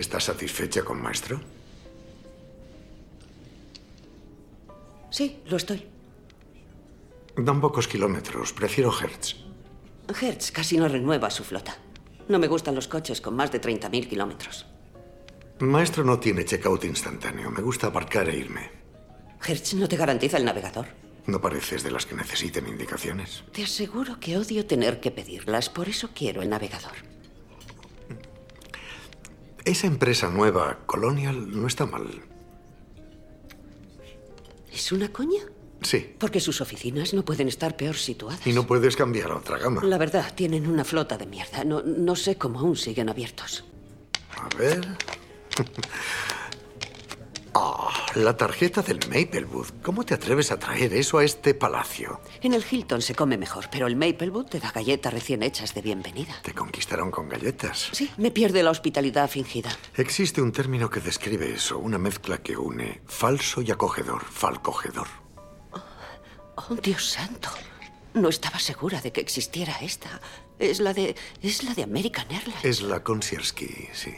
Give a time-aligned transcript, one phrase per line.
[0.00, 1.38] ¿Estás satisfecha con maestro?
[5.10, 5.86] Sí, lo estoy.
[7.36, 8.54] Dan pocos kilómetros.
[8.54, 9.36] Prefiero Hertz.
[10.08, 11.76] Hertz casi no renueva su flota.
[12.28, 14.64] No me gustan los coches con más de 30.000 kilómetros.
[15.58, 17.50] Maestro no tiene checkout instantáneo.
[17.50, 18.70] Me gusta aparcar e irme.
[19.46, 20.86] Hertz no te garantiza el navegador.
[21.26, 23.44] No pareces de las que necesiten indicaciones.
[23.52, 27.19] Te aseguro que odio tener que pedirlas, por eso quiero el navegador.
[29.70, 32.08] Esa empresa nueva, Colonial, no está mal.
[34.72, 35.42] ¿Es una coña?
[35.82, 36.12] Sí.
[36.18, 38.44] Porque sus oficinas no pueden estar peor situadas.
[38.44, 39.84] Y no puedes cambiar a otra gama.
[39.84, 41.62] La verdad, tienen una flota de mierda.
[41.62, 43.62] No, no sé cómo aún siguen abiertos.
[44.36, 44.84] A ver.
[47.62, 49.66] Ah, la tarjeta del Maplewood.
[49.82, 52.22] ¿Cómo te atreves a traer eso a este palacio?
[52.40, 55.82] En el Hilton se come mejor, pero el Maplewood te da galletas recién hechas de
[55.82, 56.40] bienvenida.
[56.42, 57.90] Te conquistaron con galletas.
[57.92, 59.76] Sí, me pierde la hospitalidad fingida.
[59.94, 65.08] Existe un término que describe eso, una mezcla que une falso y acogedor, falcogedor.
[65.72, 67.50] Oh, Dios santo.
[68.14, 70.18] No estaba segura de que existiera esta.
[70.58, 71.14] Es la de.
[71.42, 72.64] es la de American Airlines.
[72.64, 74.14] Es la Concierski, sí.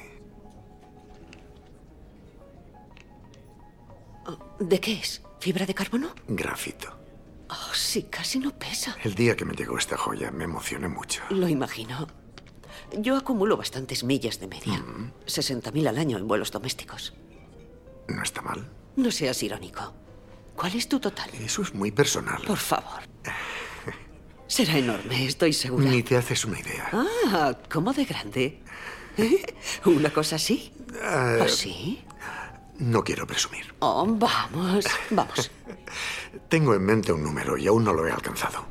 [4.59, 5.23] ¿De qué es?
[5.41, 6.15] ¿Fibra de carbono?
[6.29, 6.99] Grafito.
[7.49, 8.97] Oh, sí, casi no pesa.
[9.03, 11.23] El día que me llegó esta joya me emocioné mucho.
[11.31, 12.07] Lo imagino.
[12.99, 14.83] Yo acumulo bastantes millas de media.
[15.27, 17.15] 60.000 al año en vuelos domésticos.
[18.09, 18.71] No está mal.
[18.97, 19.95] No seas irónico.
[20.57, 21.31] ¿Cuál es tu total?
[21.41, 22.43] Eso es muy personal.
[22.47, 23.03] Por favor.
[24.47, 25.89] Será enorme, estoy segura.
[25.91, 26.89] Ni te haces una idea.
[26.93, 28.63] Ah, ¿cómo de grande?
[29.17, 29.43] ¿Eh?
[29.87, 30.73] ¿Una cosa así?
[30.95, 32.05] Eh, ¿O sí?
[32.83, 33.73] No quiero presumir.
[33.79, 35.53] Oh, vamos, vamos.
[36.49, 38.67] Tengo en mente un número y aún no lo he alcanzado.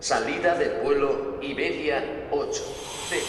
[0.00, 3.20] Salida del vuelo Iberia 8C.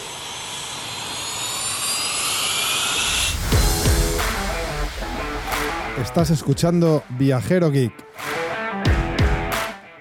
[6.02, 7.94] Estás escuchando Viajero Geek,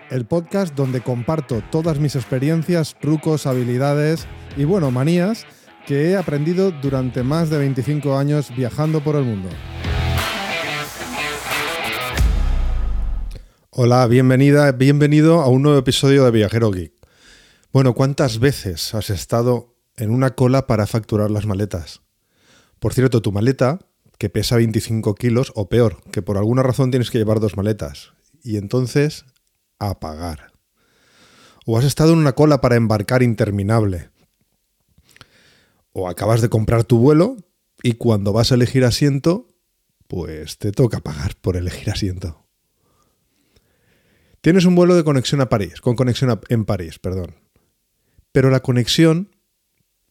[0.10, 5.46] el podcast donde comparto todas mis experiencias, trucos, habilidades y, bueno, manías
[5.86, 9.50] que he aprendido durante más de 25 años viajando por el mundo.
[13.70, 16.94] Hola, bienvenida, bienvenido a un nuevo episodio de Viajero Geek.
[17.72, 22.02] Bueno, ¿cuántas veces has estado en una cola para facturar las maletas?
[22.80, 23.80] Por cierto, tu maleta,
[24.18, 28.14] que pesa 25 kilos, o peor, que por alguna razón tienes que llevar dos maletas,
[28.44, 29.26] y entonces
[29.78, 30.54] a pagar.
[31.66, 34.10] O has estado en una cola para embarcar interminable.
[35.98, 37.38] O acabas de comprar tu vuelo
[37.82, 39.48] y cuando vas a elegir asiento,
[40.10, 42.46] pues te toca pagar por elegir asiento.
[44.42, 47.36] Tienes un vuelo de conexión a París, con conexión en París, perdón.
[48.34, 49.36] Pero la conexión,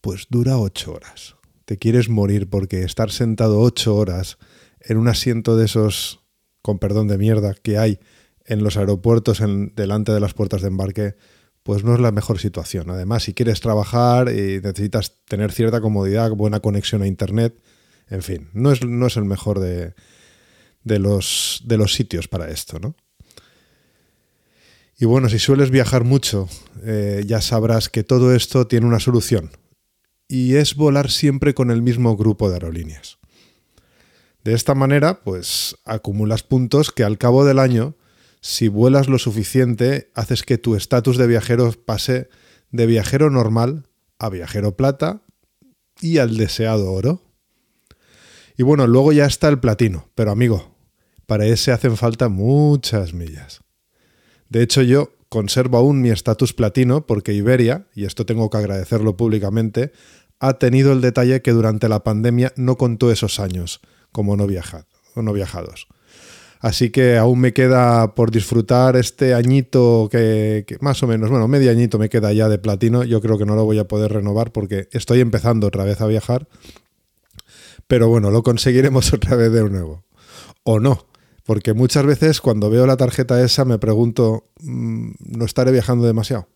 [0.01, 1.37] pues dura ocho horas.
[1.67, 4.39] Te quieres morir porque estar sentado ocho horas
[4.81, 6.25] en un asiento de esos,
[6.63, 8.01] con perdón de mierda, que hay
[8.47, 11.15] en los aeropuertos en- delante de las puertas de embarque,
[11.65, 12.91] pues no es la mejor situación.
[12.91, 17.59] Además, si quieres trabajar y necesitas tener cierta comodidad, buena conexión a Internet,
[18.09, 19.95] en fin, no es, no es el mejor de,
[20.85, 22.95] de los, de los sitios para esto, ¿no?
[24.97, 26.49] Y bueno, si sueles viajar mucho,
[26.85, 29.51] eh, ya sabrás que todo esto tiene una solución.
[30.29, 33.19] Y es volar siempre con el mismo grupo de aerolíneas.
[34.45, 37.97] De esta manera, pues acumulas puntos que al cabo del año,
[38.47, 42.29] si vuelas lo suficiente, haces que tu estatus de viajero pase
[42.71, 43.89] de viajero normal
[44.19, 45.23] a viajero plata
[45.99, 47.23] y al deseado oro.
[48.59, 50.77] Y bueno, luego ya está el platino, pero amigo,
[51.25, 53.63] para ese hacen falta muchas millas.
[54.51, 59.17] De hecho, yo conservo aún mi estatus platino porque Iberia, y esto tengo que agradecerlo
[59.17, 59.91] públicamente,
[60.39, 63.81] ha tenido el detalle que durante la pandemia no contó esos años
[64.13, 64.85] como no, viajado,
[65.17, 65.89] no viajados.
[66.65, 71.71] Así que aún me queda por disfrutar este añito que, más o menos, bueno, medio
[71.71, 73.05] añito me queda ya de platino.
[73.05, 76.07] Yo creo que no lo voy a poder renovar porque estoy empezando otra vez a
[76.07, 76.49] viajar.
[77.87, 80.07] Pero bueno, lo conseguiremos otra vez de nuevo.
[80.63, 81.07] O no,
[81.45, 86.49] porque muchas veces cuando veo la tarjeta esa me pregunto, mm, ¿no estaré viajando demasiado?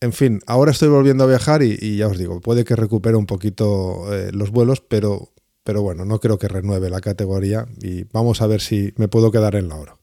[0.00, 3.18] En fin, ahora estoy volviendo a viajar y, y ya os digo, puede que recupere
[3.18, 5.34] un poquito eh, los vuelos, pero,
[5.68, 9.30] pero bueno, no creo que renueve la categoría y vamos a ver si me puedo
[9.30, 9.98] quedar en la oro.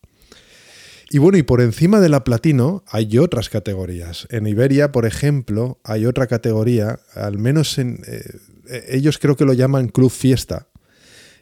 [1.09, 4.27] Y bueno, y por encima de la platino hay otras categorías.
[4.29, 9.53] En Iberia, por ejemplo, hay otra categoría, al menos en, eh, ellos creo que lo
[9.53, 10.67] llaman Club Fiesta.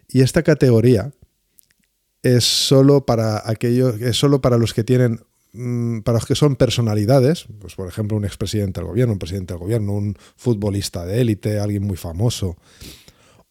[0.08, 1.12] Y esta categoría
[2.22, 5.20] es solo para aquellos, es solo para los que tienen
[5.52, 9.54] mm, para los que son personalidades, pues por ejemplo un expresidente del gobierno, un presidente
[9.54, 12.56] del gobierno, un futbolista de élite, alguien muy famoso,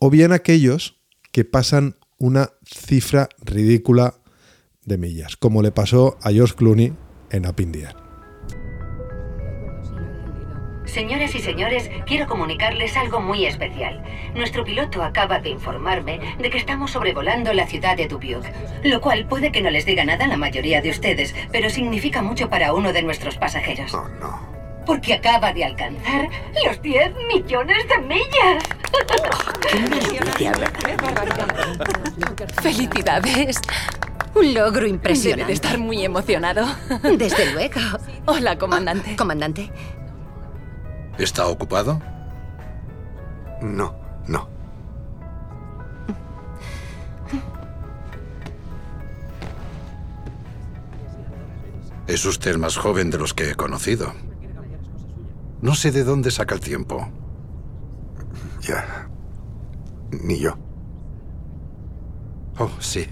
[0.04, 0.96] o bien aquellos
[1.30, 4.14] que pasan una cifra ridícula
[4.84, 6.92] de millas, como le pasó a George Clooney
[7.30, 7.94] en Apindia.
[10.86, 14.02] Señoras y señores, quiero comunicarles algo muy especial.
[14.34, 18.52] Nuestro piloto acaba de informarme de que estamos sobrevolando la ciudad de Dubuque,
[18.82, 22.22] lo cual puede que no les diga nada a la mayoría de ustedes, pero significa
[22.22, 23.94] mucho para uno de nuestros pasajeros.
[23.94, 24.61] Oh, no.
[24.86, 26.28] Porque acaba de alcanzar
[26.66, 28.64] los 10 millones de millas.
[32.62, 33.60] ¡Felicidades!
[34.34, 35.44] Un logro Debe impresionante.
[35.46, 36.66] de estar muy emocionado.
[37.18, 37.80] Desde luego.
[38.26, 39.14] Hola, comandante.
[39.16, 39.70] Comandante.
[41.18, 42.00] ¿Está ocupado?
[43.60, 43.94] No,
[44.26, 44.48] no.
[52.06, 54.12] Es usted el más joven de los que he conocido.
[55.62, 57.08] No sé de dónde saca el tiempo.
[58.60, 59.08] Ya.
[60.10, 60.56] Ni yo.
[62.58, 63.06] Oh, sí.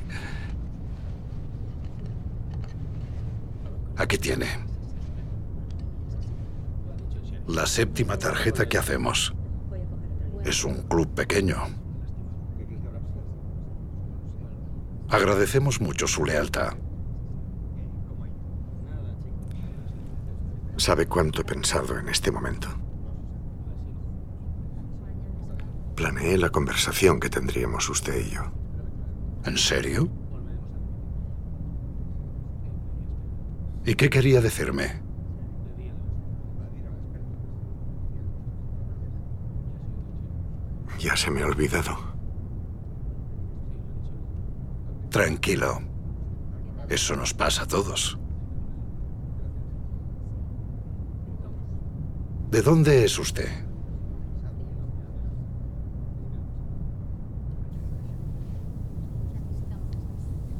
[3.96, 4.46] Aquí tiene.
[7.46, 9.32] La séptima tarjeta que hacemos.
[10.44, 11.56] Es un club pequeño.
[15.08, 16.74] Agradecemos mucho su lealtad.
[20.80, 22.66] ¿Sabe cuánto he pensado en este momento?
[25.94, 28.44] Planeé la conversación que tendríamos usted y yo.
[29.44, 30.08] ¿En serio?
[33.84, 35.02] ¿Y qué quería decirme?
[40.98, 41.94] Ya se me ha olvidado.
[45.10, 45.82] Tranquilo.
[46.88, 48.19] Eso nos pasa a todos.
[52.50, 53.48] ¿De dónde es usted?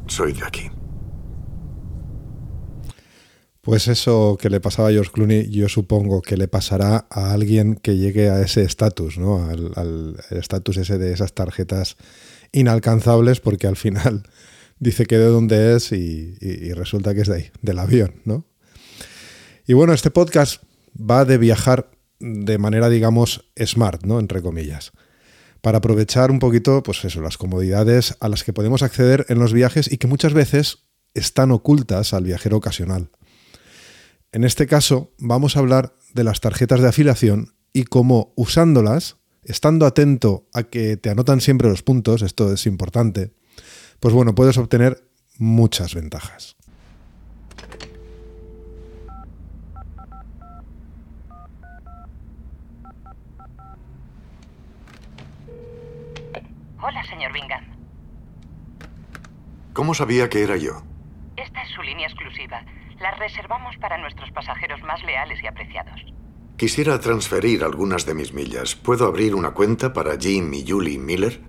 [0.07, 0.71] Soy de aquí.
[3.61, 7.75] Pues eso que le pasaba a George Clooney, yo supongo que le pasará a alguien
[7.75, 9.45] que llegue a ese estatus, ¿no?
[9.77, 11.97] Al estatus ese de esas tarjetas
[12.53, 14.23] inalcanzables, porque al final
[14.81, 18.15] dice que de dónde es y, y- y resulta que es de ahí, del avión,
[18.25, 18.47] ¿no?
[19.67, 20.63] Y bueno, este podcast
[20.99, 24.19] va de viajar de manera, digamos, smart, ¿no?
[24.19, 24.93] Entre comillas.
[25.61, 29.53] Para aprovechar un poquito, pues eso, las comodidades a las que podemos acceder en los
[29.53, 30.85] viajes y que muchas veces
[31.15, 33.11] están ocultas al viajero ocasional.
[34.33, 39.87] En este caso, vamos a hablar de las tarjetas de afiliación y cómo usándolas, estando
[39.87, 43.33] atento a que te anotan siempre los puntos, esto es importante,
[43.99, 45.05] pues bueno, puedes obtener
[45.37, 46.57] muchas ventajas.
[56.83, 57.65] Hola, señor Bingham.
[59.75, 60.83] ¿Cómo sabía que era yo?
[61.37, 62.65] Esta es su línea exclusiva.
[62.99, 66.01] La reservamos para nuestros pasajeros más leales y apreciados.
[66.57, 68.75] Quisiera transferir algunas de mis millas.
[68.75, 71.41] ¿Puedo abrir una cuenta para Jim y Julie Miller?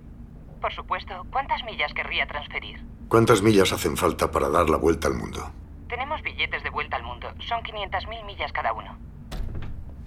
[0.60, 2.82] Por supuesto, ¿cuántas millas querría transferir?
[3.08, 5.50] ¿Cuántas millas hacen falta para dar la vuelta al mundo?
[5.88, 7.28] Tenemos billetes de vuelta al mundo.
[7.46, 8.96] Son 500.000 millas cada uno.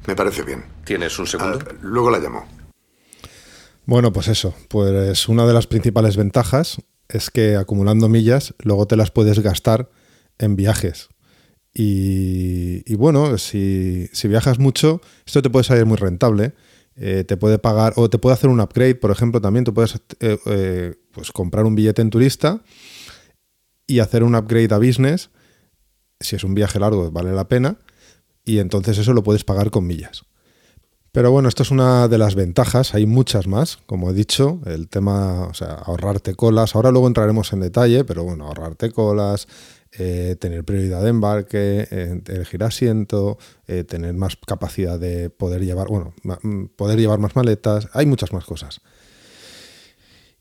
[0.07, 0.65] Me parece bien.
[0.83, 1.59] ¿Tienes un segundo?
[1.61, 2.45] Ah, luego la llamo.
[3.85, 6.77] Bueno, pues eso, pues una de las principales ventajas
[7.07, 9.89] es que acumulando millas luego te las puedes gastar
[10.39, 11.09] en viajes.
[11.77, 16.53] Y, bueno, si, si viajas mucho, esto te puede salir muy rentable.
[16.95, 19.95] Eh, te puede pagar o te puede hacer un upgrade, por ejemplo, también tú puedes
[20.21, 22.63] eh, eh, pues comprar un billete en turista
[23.85, 25.29] y hacer un upgrade a business.
[26.21, 27.77] Si es un viaje largo, vale la pena.
[28.45, 30.23] Y entonces eso lo puedes pagar con millas.
[31.15, 34.89] Pero bueno, esto es una de las ventajas, hay muchas más, como he dicho, el
[34.89, 39.47] tema, o sea, ahorrarte colas, ahora luego entraremos en detalle, pero bueno, ahorrarte colas,
[39.93, 46.13] eh, tener prioridad de embarque, elegir asiento, eh, tener más capacidad de poder llevar, bueno,
[46.23, 48.81] mm, poder llevar más maletas, hay muchas más cosas.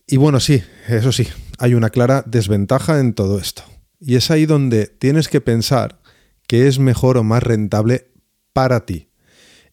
[0.09, 1.29] Y bueno, sí, eso sí,
[1.59, 3.63] hay una clara desventaja en todo esto.
[4.01, 6.01] Y es ahí donde tienes que pensar
[6.49, 8.09] que es mejor o más rentable
[8.53, 9.07] para ti.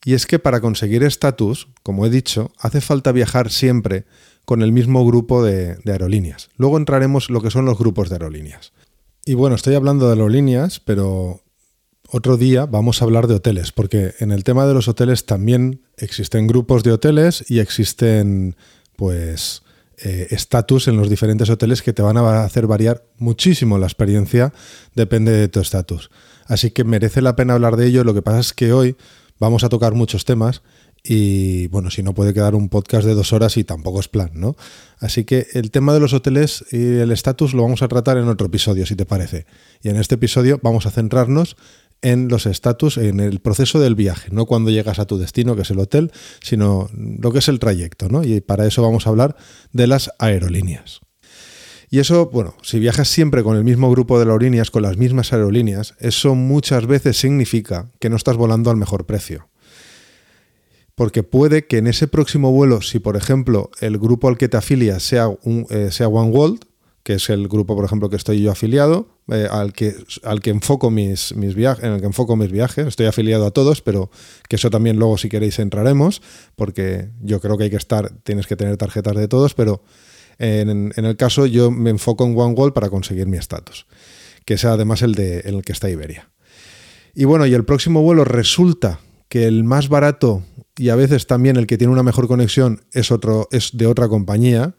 [0.04, 4.06] Y es que para conseguir estatus, como he dicho, hace falta viajar siempre
[4.46, 6.50] con el mismo grupo de, aerolíneas.
[6.58, 8.74] Luego entraremos lo que son los grupos de aerolíneas.
[9.26, 11.42] Y bueno, estoy hablando de aerolíneas, pero
[12.10, 15.84] otro día vamos a hablar de hoteles, porque en el tema de los hoteles también
[15.98, 18.56] existen grupos de hoteles y existen,
[18.96, 19.62] pues,
[20.04, 24.52] eh, estatus en los diferentes hoteles que te van a hacer variar muchísimo la experiencia,
[24.96, 26.10] depende de tu estatus.
[26.48, 28.04] Así que merece la pena hablar de ello.
[28.04, 28.98] Lo que pasa es que hoy
[29.42, 30.62] vamos a tocar muchos temas
[31.04, 34.30] y bueno, si no puede quedar un podcast de dos horas y tampoco es plan,
[34.36, 34.56] ¿no?
[35.00, 38.28] Así que el tema de los hoteles y el estatus lo vamos a tratar en
[38.28, 39.48] otro episodio, si te parece.
[39.82, 41.58] Y en este episodio vamos a centrarnos
[42.04, 45.64] en los estatus, en el proceso del viaje, no cuando llegas a tu destino, que
[45.64, 48.24] es el hotel, sino lo que es el trayecto, ¿no?
[48.24, 49.36] Y para eso vamos a hablar
[49.74, 51.02] de las aerolíneas.
[51.94, 55.34] Y eso, bueno, si viajas siempre con el mismo grupo de aerolíneas, con las mismas
[55.34, 59.50] aerolíneas, eso muchas veces significa que no estás volando al mejor precio.
[60.96, 64.56] Porque puede que en ese próximo vuelo, si por ejemplo el grupo al que te
[64.56, 66.62] afilias sea, un, eh, sea One World,
[67.04, 69.94] que es el grupo, por ejemplo, que estoy yo afiliado, eh, al, que,
[70.24, 73.52] al que enfoco mis, mis viajes, en el que enfoco mis viajes, estoy afiliado a
[73.52, 74.12] todos, pero
[74.48, 76.22] que eso también luego si queréis entraremos,
[76.56, 79.84] porque yo creo que hay que estar, tienes que tener tarjetas de todos, pero
[80.40, 83.86] en, el caso yo me enfoco en One World para conseguir mi estatus,
[84.46, 86.30] que sea además el, de, el que está Iberia.
[87.14, 90.44] Y bueno, y el próximo vuelo resulta que el más barato
[90.78, 94.08] y a veces también el que tiene una mejor conexión es, otro, es de otra
[94.08, 94.76] compañía,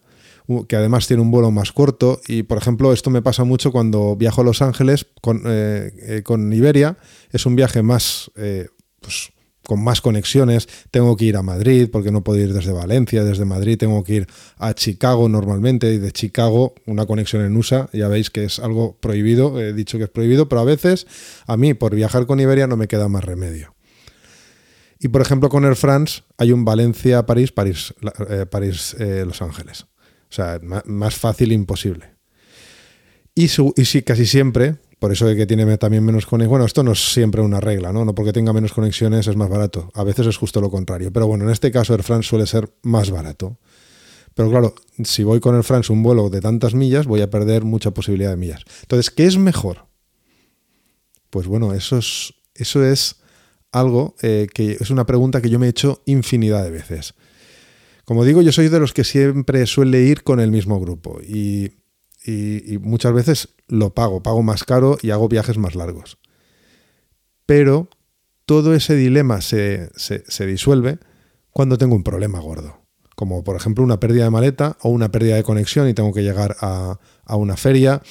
[0.69, 2.21] que además tiene un vuelo más corto.
[2.27, 6.23] Y por ejemplo, esto me pasa mucho cuando viajo a Los Ángeles con, eh, eh,
[6.23, 6.97] con Iberia.
[7.31, 8.69] Es un viaje más, eh,
[9.01, 9.33] pues,
[9.67, 10.69] con más conexiones.
[10.91, 13.25] Tengo que ir a Madrid porque no puedo ir desde Valencia.
[13.25, 14.27] Desde Madrid tengo que ir
[14.59, 15.93] a Chicago normalmente.
[15.93, 17.89] Y de Chicago una conexión en USA.
[17.93, 19.61] Ya veis que es algo prohibido.
[19.61, 21.07] He dicho que es prohibido, pero a veces
[21.47, 23.75] a mí por viajar con Iberia no me queda más remedio.
[24.99, 27.95] Y por ejemplo, con Air France hay un Valencia-París, París,
[28.31, 28.47] eh,
[29.01, 29.83] eh, Ángeles.
[29.83, 32.15] O sea, más fácil imposible.
[33.35, 36.49] Y, y sí, casi siempre, por eso que tiene también menos conexiones.
[36.49, 38.05] Bueno, esto no es siempre una regla, ¿no?
[38.05, 39.91] No porque tenga menos conexiones es más barato.
[39.95, 41.13] A veces es justo lo contrario.
[41.13, 43.59] Pero bueno, en este caso Air France suele ser más barato.
[44.33, 47.65] Pero claro, si voy con Air France un vuelo de tantas millas, voy a perder
[47.65, 48.63] mucha posibilidad de millas.
[48.83, 49.87] Entonces, ¿qué es mejor?
[51.31, 53.17] Pues bueno, eso es, eso es
[53.73, 57.15] algo eh, que es una pregunta que yo me he hecho infinidad de veces.
[58.05, 61.73] Como digo, yo soy de los que siempre suele ir con el mismo grupo y,
[62.81, 66.19] muchas veces lo pago, pago más caro y hago viajes más largos.
[67.47, 67.89] Pero
[68.47, 69.91] todo ese dilema se,
[70.47, 70.99] disuelve
[71.51, 72.83] cuando tengo un problema gordo,
[73.17, 76.23] como por ejemplo una pérdida de maleta o una pérdida de conexión y tengo que
[76.23, 76.99] llegar a,
[77.29, 78.03] una feria.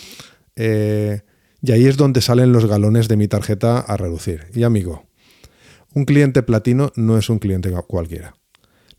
[0.56, 1.22] Eh,
[1.62, 4.48] y ahí es donde salen los galones de mi tarjeta a reducir.
[4.54, 5.06] Y amigo,
[5.94, 8.34] un cliente platino no es un cliente cualquiera.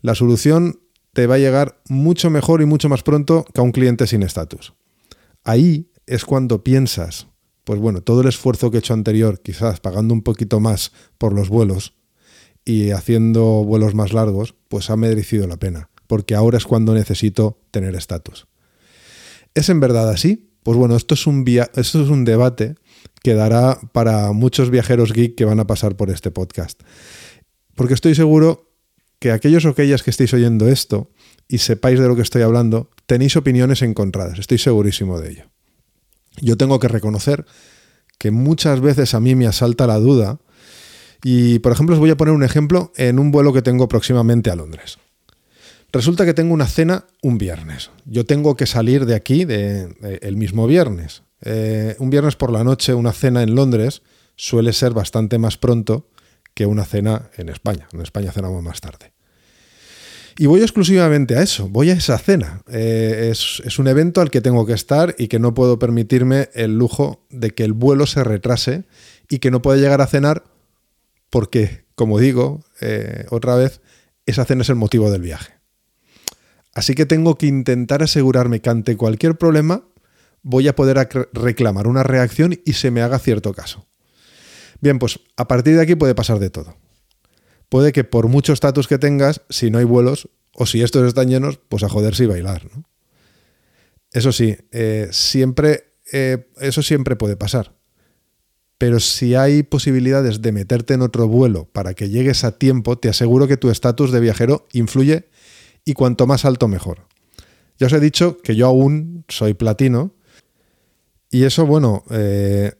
[0.01, 0.79] La solución
[1.13, 4.23] te va a llegar mucho mejor y mucho más pronto que a un cliente sin
[4.23, 4.73] estatus.
[5.43, 7.27] Ahí es cuando piensas,
[7.63, 11.33] pues bueno, todo el esfuerzo que he hecho anterior, quizás pagando un poquito más por
[11.33, 11.95] los vuelos
[12.65, 17.59] y haciendo vuelos más largos, pues ha merecido la pena, porque ahora es cuando necesito
[17.71, 18.47] tener estatus.
[19.53, 20.49] ¿Es en verdad así?
[20.63, 22.75] Pues bueno, esto es un, esto es un debate
[23.23, 26.81] quedará para muchos viajeros geek que van a pasar por este podcast.
[27.73, 28.72] Porque estoy seguro
[29.23, 31.09] que aquellos o aquellas que estéis oyendo esto
[31.47, 35.45] y sepáis de lo que estoy hablando, tenéis opiniones encontradas, estoy segurísimo de ello.
[36.41, 37.45] Yo tengo que reconocer
[38.17, 40.39] que muchas veces a mí me asalta la duda
[41.23, 44.49] y, por ejemplo, os voy a poner un ejemplo en un vuelo que tengo próximamente
[44.49, 44.97] a Londres.
[45.93, 47.91] Resulta que tengo una cena un viernes.
[48.03, 51.23] Yo tengo que salir de aquí el mismo viernes.
[51.39, 54.01] Eh, un viernes por la noche, una cena en Londres
[54.35, 56.09] suele ser bastante más pronto
[56.53, 57.87] que una cena en España.
[57.93, 59.12] En España cenamos más tarde.
[60.37, 62.61] Y voy exclusivamente a eso, voy a esa cena.
[62.67, 66.77] Eh, es, un evento al que tengo que estar y que no puedo permitirme el
[66.77, 68.85] lujo de que el vuelo se retrase
[69.29, 70.43] y que no pueda llegar a cenar
[71.29, 73.81] porque, como digo, eh, otra vez,
[74.25, 75.53] esa cena es el motivo del viaje.
[76.73, 79.83] Así que tengo que intentar asegurarme que ante cualquier problema
[80.41, 83.85] voy a poder reclamar una reacción y se me haga cierto caso.
[84.81, 86.75] Bien, pues a partir de aquí puede pasar de todo.
[87.73, 91.27] Puede que por mucho estatus que tengas, si no hay vuelos o si estos están
[91.27, 92.69] llenos, pues a joderse y bailar.
[94.11, 97.73] Eso sí, eh, siempre, eh, eso siempre puede pasar.
[98.77, 103.09] Pero si hay posibilidades de meterte en otro vuelo para que llegues a tiempo, te
[103.09, 105.29] aseguro que tu estatus de viajero influye
[105.83, 107.07] y cuanto más alto mejor.
[107.79, 110.13] Ya os he dicho que yo aún soy platino
[111.31, 112.73] y eso, bueno, eh,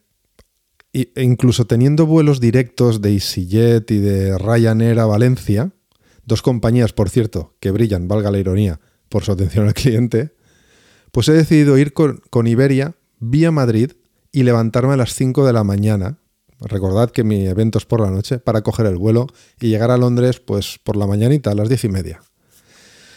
[0.94, 5.72] e incluso teniendo vuelos directos de EasyJet y de Ryanair a Valencia,
[6.26, 10.34] dos compañías, por cierto, que brillan, valga la ironía, por su atención al cliente,
[11.12, 13.92] pues he decidido ir con, Iberia vía Madrid
[14.32, 16.18] y levantarme a las 5 de la mañana.
[16.60, 19.28] Recordad que mi evento es por la noche para coger el vuelo
[19.60, 22.22] y llegar a Londres pues por la mañanita a las 10 y media.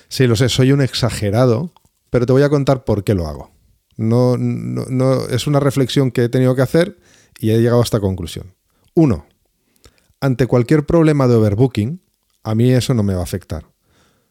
[0.09, 1.73] Sí, lo sé, soy un exagerado,
[2.11, 3.51] pero te voy a contar por qué lo hago.
[3.97, 6.99] No, no, es una reflexión que he tenido que hacer
[7.39, 8.55] y he llegado a esta conclusión.
[8.95, 9.27] Uno,
[10.21, 12.01] ante cualquier problema de overbooking,
[12.43, 13.65] a mí eso no me va a afectar.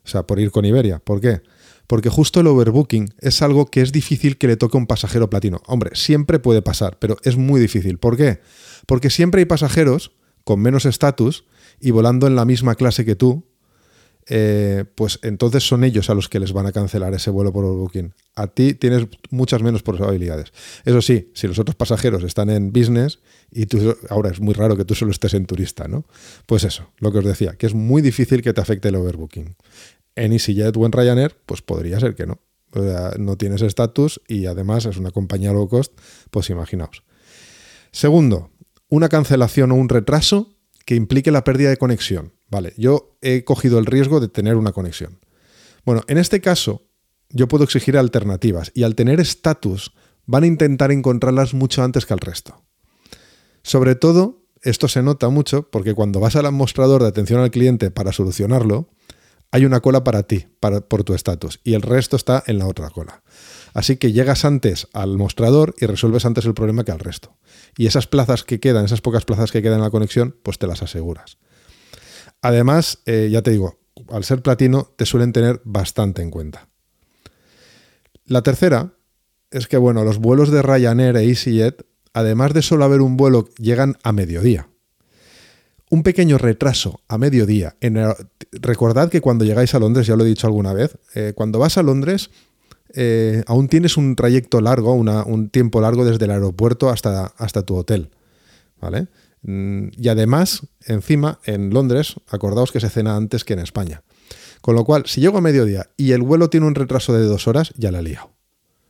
[0.03, 0.99] O sea, por ir con Iberia.
[0.99, 1.41] ¿Por qué?
[1.87, 5.29] Porque justo el overbooking es algo que es difícil que le toque a un pasajero
[5.29, 5.61] platino.
[5.67, 7.97] Hombre, siempre puede pasar, pero es muy difícil.
[7.97, 8.39] ¿Por qué?
[8.87, 10.11] Porque siempre hay pasajeros
[10.43, 11.45] con menos estatus
[11.79, 13.45] y volando en la misma clase que tú,
[14.27, 17.63] eh, pues entonces son ellos a los que les van a cancelar ese vuelo por
[17.63, 18.13] overbooking.
[18.35, 20.51] A ti tienes muchas menos probabilidades.
[20.83, 23.19] Eso sí, si los otros pasajeros están en business
[23.51, 26.05] y tú ahora es muy raro que tú solo estés en turista, ¿no?
[26.47, 29.55] Pues eso, lo que os decía, que es muy difícil que te afecte el overbooking.
[30.15, 32.39] En EasyJet o en Ryanair, pues podría ser que no.
[32.71, 35.93] O sea, no tienes estatus y además es una compañía low cost,
[36.31, 37.03] pues imaginaos.
[37.91, 38.51] Segundo,
[38.89, 40.55] una cancelación o un retraso
[40.85, 42.33] que implique la pérdida de conexión.
[42.55, 45.19] Vale, yo he cogido el riesgo de tener una conexión.
[45.83, 46.87] Bueno, en este caso,
[47.29, 49.91] yo puedo exigir alternativas y al tener estatus
[50.25, 52.63] van a intentar encontrarlas mucho antes que al resto.
[53.61, 57.91] Sobre todo, esto se nota mucho porque cuando vas al mostrador de atención al cliente
[57.91, 58.87] para solucionarlo,
[59.51, 62.89] hay una cola para ti, por tu estatus, y el resto está en la otra
[62.89, 63.21] cola.
[63.73, 67.35] Así que llegas antes al mostrador y resuelves antes el problema que al resto.
[67.77, 70.67] Y esas plazas que quedan, esas pocas plazas que quedan en la conexión, pues te
[70.67, 71.37] las aseguras.
[72.45, 76.67] Además, eh, ya te digo, al ser platino te suelen tener bastante en cuenta.
[78.27, 78.93] La tercera
[79.49, 83.49] es que, bueno, los vuelos de Ryanair e EasyJet, además de solo haber un vuelo,
[83.57, 84.69] llegan a mediodía
[85.89, 87.77] un pequeño retraso a mediodía.
[88.51, 91.79] Recordad que cuando llegáis a Londres, ya lo he dicho alguna vez, eh, cuando vas
[91.79, 92.29] a Londres
[92.93, 97.75] eh, aún tienes un trayecto largo, un tiempo largo desde el aeropuerto hasta, hasta tu
[97.75, 98.11] hotel.
[98.79, 99.07] ¿Vale?
[99.45, 104.03] Mm, y además, encima, en Londres, acordaos que se cena antes que en España.
[104.61, 107.47] Con lo cual, si llego a mediodía y el vuelo tiene un retraso de dos
[107.47, 108.35] horas, ya la he liado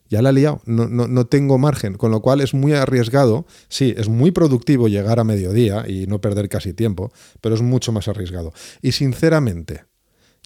[0.10, 3.46] ya la he liado, no, no, tengo margen, con lo cual es muy arriesgado.
[3.70, 7.92] Sí, es muy productivo llegar a mediodía y no perder casi tiempo, pero es mucho
[7.92, 8.54] más arriesgado.
[8.82, 9.86] Y sinceramente,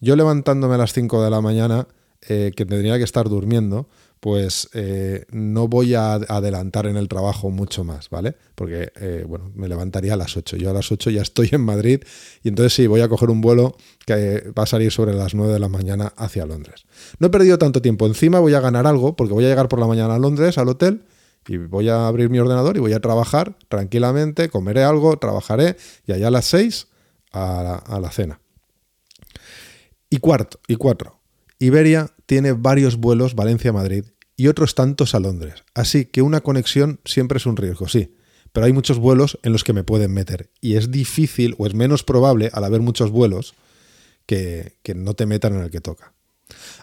[0.01, 1.87] yo levantándome a las 5 de la mañana,
[2.27, 7.49] eh, que tendría que estar durmiendo, pues eh, no voy a adelantar en el trabajo
[7.49, 8.35] mucho más, ¿vale?
[8.55, 10.57] Porque, eh, bueno, me levantaría a las 8.
[10.57, 12.03] Yo a las 8 ya estoy en Madrid
[12.43, 15.53] y entonces sí, voy a coger un vuelo que va a salir sobre las 9
[15.53, 16.85] de la mañana hacia Londres.
[17.19, 18.07] No he perdido tanto tiempo.
[18.07, 20.67] Encima voy a ganar algo porque voy a llegar por la mañana a Londres, al
[20.67, 21.03] hotel,
[21.47, 26.11] y voy a abrir mi ordenador y voy a trabajar tranquilamente, comeré algo, trabajaré y
[26.11, 26.87] allá a las 6
[27.31, 28.41] a la, a la cena.
[30.09, 31.18] Y cuarto, y cuatro,
[31.59, 34.05] Iberia tiene varios vuelos Valencia-Madrid
[34.37, 38.15] y otros tantos a Londres, así que una conexión siempre es un riesgo, sí,
[38.53, 41.73] pero hay muchos vuelos en los que me pueden meter y es difícil o es
[41.73, 43.55] menos probable al haber muchos vuelos
[44.25, 46.13] que, no te metan en el que toca.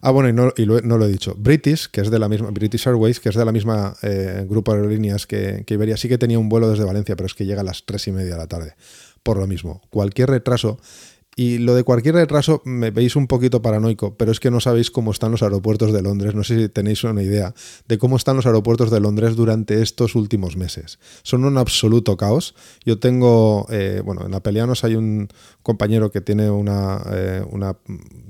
[0.00, 1.34] Ah, bueno, y, no, lo, he dicho.
[1.38, 4.72] British, que es de la misma, British Airways, que es de la misma eh, grupo
[4.72, 7.46] de aerolíneas que, que, Iberia, sí que tenía un vuelo desde Valencia, pero es que
[7.46, 8.74] llega a las tres y media de la tarde.
[9.22, 10.78] Por lo mismo, cualquier retraso
[11.38, 14.90] y lo de cualquier retraso me veis un poquito paranoico, pero es que no sabéis
[14.90, 16.34] cómo están los aeropuertos de Londres.
[16.34, 17.54] No sé si tenéis una idea
[17.86, 20.98] de cómo están los aeropuertos de Londres durante estos últimos meses.
[21.22, 22.54] Son un absoluto caos.
[22.86, 25.28] Yo tengo, eh, bueno, en Apelianos hay un
[25.62, 27.76] compañero que tiene una, eh, una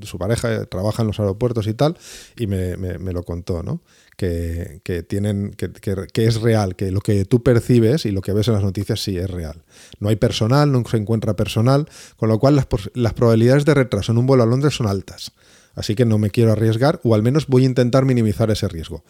[0.02, 1.96] su pareja trabaja en los aeropuertos y tal,
[2.36, 3.80] y me, me lo contó, ¿no?
[4.16, 8.54] Que, tienen, que, es real, que lo que tú percibes y lo que ves en
[8.54, 9.62] las noticias sí es real.
[10.00, 14.18] No hay personal, no se encuentra personal, con lo cual las, probabilidades de retraso en
[14.18, 15.32] un vuelo a Londres son altas.
[15.74, 19.04] Así que no me quiero arriesgar, o al menos voy a intentar minimizar ese riesgo.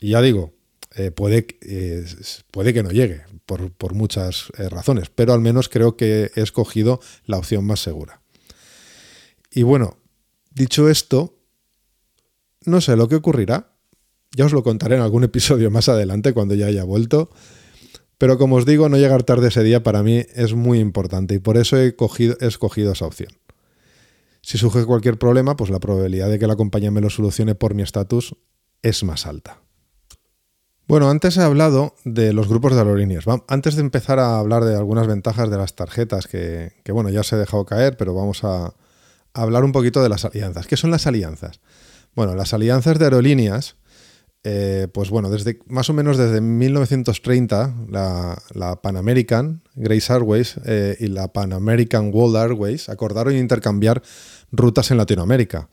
[0.00, 0.52] Y ya digo,
[0.94, 2.04] eh, puede, eh,
[2.50, 7.00] puede que no llegue, por, muchas eh, razones, pero al menos creo que he escogido
[7.24, 8.20] la opción más segura.
[9.50, 9.96] Y bueno,
[10.50, 11.38] dicho esto,
[12.64, 13.71] no sé lo que ocurrirá.
[14.34, 17.30] Ya os lo contaré en algún episodio más adelante cuando ya haya vuelto.
[18.18, 21.38] Pero como os digo, no llegar tarde ese día para mí es muy importante y
[21.38, 23.32] por eso he, cogido, escogido esa opción.
[24.42, 27.74] Si surge cualquier problema, pues la probabilidad de que la compañía me lo solucione por
[27.74, 28.36] mi estatus
[28.82, 29.60] es más alta.
[30.88, 33.24] Bueno, antes he hablado de los grupos de aerolíneas.
[33.48, 37.36] Antes de empezar a hablar de algunas ventajas de las tarjetas, que, bueno, ya se
[37.36, 38.74] he dejado caer, pero vamos a
[39.32, 40.66] hablar un poquito de las alianzas.
[40.66, 41.60] ¿Qué son las alianzas?
[42.14, 43.76] Bueno, las alianzas de aerolíneas
[44.44, 50.96] eh, pues bueno, desde más o menos desde 1930, la, Pan American, Grace Airways eh,
[50.98, 54.02] y la Pan American World Airways acordaron intercambiar
[54.50, 55.68] rutas en Latinoamérica.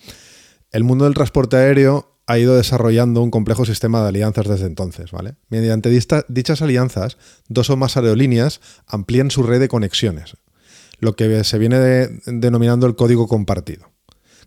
[0.71, 5.12] El mundo del transporte aéreo ha ido desarrollando un complejo sistema de alianzas desde entonces,
[5.12, 5.34] ¿vale?
[5.49, 10.38] Mediante dichas alianzas, dos o más aerolíneas amplían su red de conexiones,
[10.99, 11.79] lo que se viene
[12.27, 13.89] denominando el código compartido.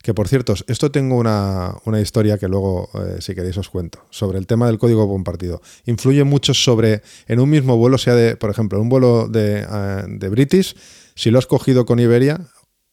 [0.03, 4.05] Que por cierto, esto tengo una, una historia que luego, eh, si queréis, os cuento,
[4.11, 5.63] sobre el tema del código compartido.
[5.87, 10.03] Influye mucho sobre, en un mismo vuelo, sea de, por ejemplo, un vuelo de, eh,
[10.09, 10.75] de British,
[11.15, 12.41] si lo has cogido con Iberia,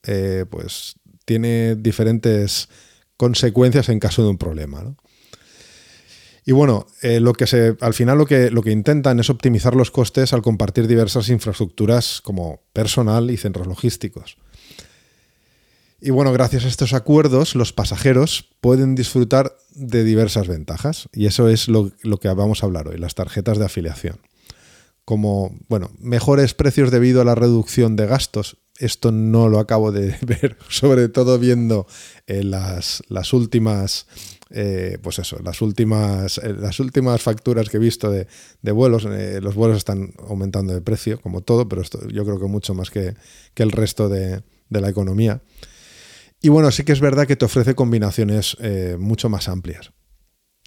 [0.04, 0.94] eh, pues
[1.24, 2.68] tiene diferentes
[3.16, 4.94] consecuencias en caso de un problema.
[6.46, 9.90] Y bueno, lo que se, al final lo que, lo que intentan es optimizar los
[9.90, 14.36] costes al compartir diversas infraestructuras como personal y centros logísticos.
[16.00, 21.08] Y bueno, gracias a estos acuerdos, los pasajeros pueden disfrutar de diversas ventajas.
[21.12, 24.18] Y eso es lo, lo que vamos a hablar hoy, las tarjetas de afiliación.
[25.04, 28.56] Como, bueno, mejores precios debido a la reducción de gastos.
[28.78, 31.86] Esto no lo acabo de ver, sobre todo viendo
[32.26, 34.06] eh, las, las últimas
[34.52, 38.26] eh, pues eso, las últimas, eh, las últimas facturas que he visto de,
[38.62, 42.46] de vuelos, los vuelos están aumentando de precio, como todo, pero esto yo creo que
[42.46, 43.14] mucho más que,
[43.54, 45.40] que el resto de, de, la economía.
[46.40, 49.92] Y bueno, sí que es verdad que te ofrece combinaciones eh, mucho más amplias.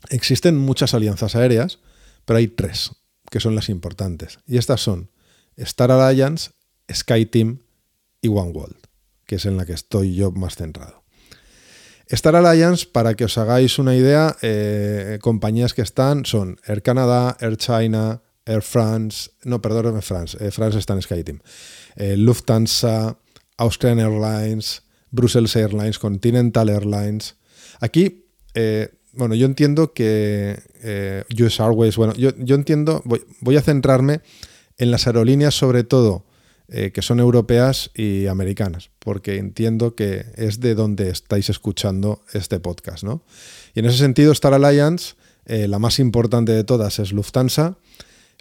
[0.09, 1.79] Existen muchas alianzas aéreas,
[2.25, 2.91] pero hay tres
[3.31, 4.39] que son las importantes.
[4.45, 5.09] Y estas son
[5.57, 6.51] Star Alliance,
[6.91, 7.59] SkyTeam
[8.21, 8.77] y OneWorld,
[9.25, 11.03] que es en la que estoy yo más centrado.
[12.07, 17.37] Star Alliance, para que os hagáis una idea, eh, compañías que están son Air Canada,
[17.39, 21.41] Air China, Air France, no, perdón, France, eh, France está en SkyTeam,
[21.95, 23.17] eh, Lufthansa,
[23.57, 24.83] Austrian Airlines,
[25.13, 27.37] Brussels Airlines, Continental Airlines.
[27.79, 33.55] Aquí, eh, bueno, yo entiendo que eh, US Airways, bueno, yo, yo entiendo, voy, voy,
[33.55, 34.21] a centrarme
[34.77, 36.25] en las aerolíneas sobre todo
[36.67, 42.59] eh, que son europeas y americanas, porque entiendo que es de donde estáis escuchando este
[42.59, 43.23] podcast, ¿no?
[43.75, 45.13] Y en ese sentido, Star Alliance,
[45.45, 47.77] la más importante de todas es Lufthansa.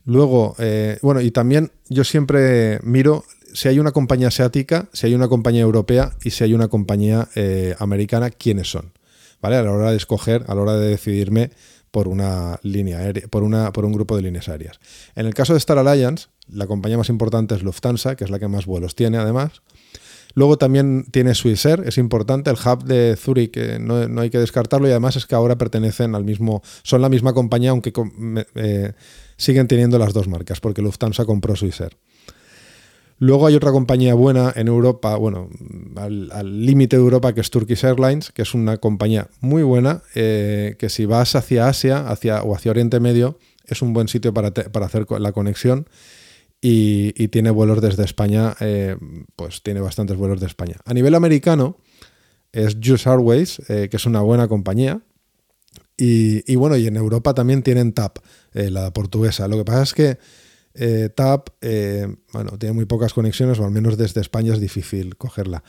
[0.05, 0.55] Luego,
[1.03, 5.63] bueno, y también yo siempre miro si hay una compañía asiática, si hay una compañía
[5.63, 8.93] europea y si hay una compañía eh, americana, quiénes son.
[9.41, 9.57] ¿Vale?
[9.57, 11.51] A la hora de escoger, a la hora de decidirme
[11.91, 14.81] por una línea aérea, por, una, por un grupo de líneas aéreas.
[15.15, 18.39] En el caso de Star Alliance, la compañía más importante es Lufthansa, que es la
[18.39, 19.63] que más vuelos tiene además.
[20.35, 24.39] Luego también tiene Swissair, es importante, el hub de Zurich, eh, no, no, hay que
[24.39, 27.93] descartarlo y además es que ahora pertenecen al mismo, son la misma compañía, aunque
[28.55, 28.93] eh,
[29.37, 31.99] siguen teniendo las dos marcas, porque Lufthansa compró Swissair.
[33.23, 35.49] Luego hay otra compañía buena en Europa, bueno,
[35.95, 40.75] al límite de Europa, que es Turkish Airlines, que es una compañía muy buena, eh,
[40.77, 44.51] que si vas hacia Asia hacia, o hacia Oriente Medio, es un buen sitio para,
[44.51, 45.89] para hacer la conexión
[46.61, 48.97] y, tiene vuelos desde España, eh,
[49.37, 50.79] pues tiene bastantes vuelos de España.
[50.85, 51.77] A nivel americano
[52.51, 55.01] es Juice Airways, eh, que es una buena compañía.
[55.97, 58.19] Y, y, bueno, y en Europa también tienen TAP,
[58.53, 59.47] la portuguesa.
[59.47, 60.19] Lo que pasa es que
[60.75, 65.17] eh, TAP, eh, bueno, tiene muy pocas conexiones, o al menos desde España es difícil
[65.17, 65.63] cogerla.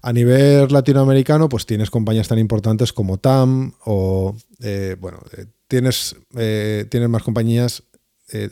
[0.00, 5.20] A nivel latinoamericano, pues tienes compañías tan importantes como TAM o, eh, bueno,
[5.66, 7.82] tienes, tienes más compañías.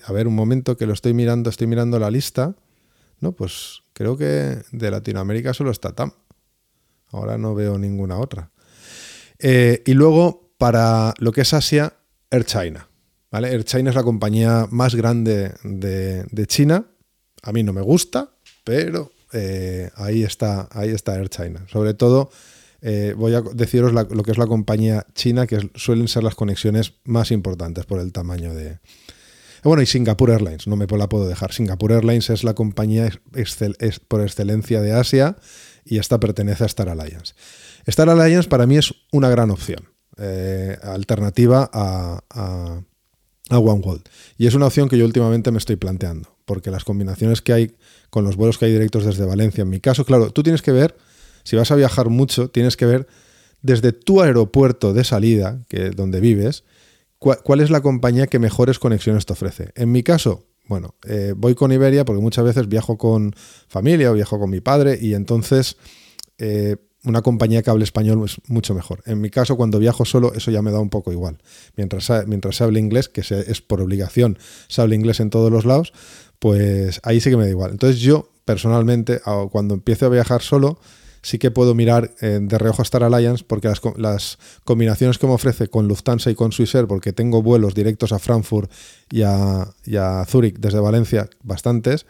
[0.04, 2.56] a ver, un momento que lo estoy mirando, estoy mirando la lista.
[3.20, 6.12] No, pues creo que de Latinoamérica solo está TAM.
[7.08, 8.50] Ahora no veo ninguna otra.
[9.38, 11.92] y luego, para lo que es Asia,
[12.30, 12.88] Air China.
[13.30, 13.52] ¿Vale?
[13.52, 16.86] Air China es la compañía más grande de, de China.
[17.42, 18.30] A mí no me gusta,
[18.64, 21.66] pero eh, ahí, está, ahí está Air China.
[21.68, 22.30] Sobre todo,
[22.80, 26.94] eh, voy a deciros lo que es la compañía china, que suelen ser las conexiones
[27.04, 28.78] más importantes por el tamaño de...
[29.64, 31.52] Bueno, y Singapore Airlines, no me la puedo dejar.
[31.52, 33.10] Singapore Airlines es la compañía
[34.06, 35.36] por excelencia de Asia
[35.84, 37.34] y esta pertenece a Star Alliance.
[37.86, 42.82] Star Alliance para mí es una gran opción, eh, alternativa a
[43.48, 44.02] a OneWorld.
[44.38, 47.76] Y es una opción que yo últimamente me estoy planteando, porque las combinaciones que hay
[48.10, 50.72] con los vuelos que hay directos desde Valencia, en mi caso, claro, tú tienes que
[50.72, 50.96] ver,
[51.44, 53.06] si vas a viajar mucho, tienes que ver
[53.62, 56.64] desde tu aeropuerto de salida, que donde vives,
[57.18, 59.70] cuál, es la compañía que mejores conexiones te ofrece.
[59.74, 63.34] En mi caso, bueno, eh, voy con Iberia porque muchas veces viajo con
[63.68, 65.76] familia o viajo con mi padre y entonces
[66.38, 69.02] eh, una compañía que hable español es mucho mejor.
[69.06, 71.38] En mi caso, cuando viajo solo, eso ya me da un poco igual.
[71.76, 74.38] Mientras, mientras se hable inglés, que es por obligación,
[74.68, 75.92] se hable inglés en todos los lados,
[76.38, 77.70] pues ahí sí que me da igual.
[77.70, 80.78] Entonces yo, personalmente, cuando empiezo a viajar solo,
[81.22, 85.32] sí que puedo mirar eh, de reojo a Star Alliance porque las, combinaciones que me
[85.32, 88.70] ofrece con Lufthansa y con Swissair, porque tengo vuelos directos a Frankfurt
[89.10, 92.06] y a, y desde Valencia, bastantes,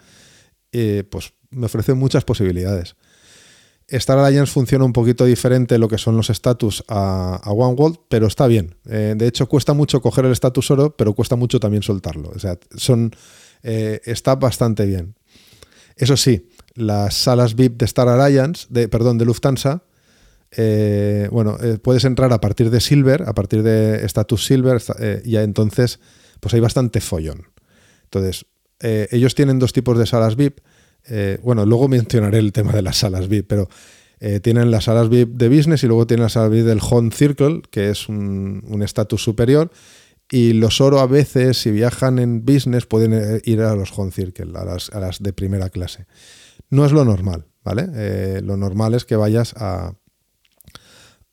[0.71, 2.95] eh, pues me ofrece muchas posibilidades.
[3.89, 8.27] Star Alliance funciona un poquito diferente lo que son los estatus a, a OneWorld, pero
[8.27, 8.75] está bien.
[8.85, 12.31] Eh, de hecho, cuesta mucho coger el estatus oro, pero cuesta mucho también soltarlo.
[12.35, 13.15] O sea, son,
[13.63, 15.15] eh, está bastante bien.
[15.95, 19.83] Eso sí, las salas VIP de Star Alliance, de, perdón, de Lufthansa,
[20.51, 24.81] eh, bueno, puedes entrar a partir de Silver, a partir de Status Silver,
[25.23, 25.99] y entonces
[26.39, 27.47] pues hay bastante follón.
[28.03, 28.45] Entonces,
[28.79, 30.59] ellos tienen dos tipos de salas VIP.
[31.09, 33.69] Eh, bueno, luego mencionaré el tema de las salas VIP, pero
[34.19, 37.11] eh, tienen las salas VIP de business y luego tienen las salas VIP del Home
[37.11, 39.71] Circle, que es un estatus superior.
[40.29, 44.11] Y los oro a veces, si viajan en business, pueden eh, ir a los Home
[44.11, 46.05] Circle, a las, a las de primera clase.
[46.69, 48.41] No es lo normal, ¿vale?
[48.41, 49.93] Lo normal es que vayas a,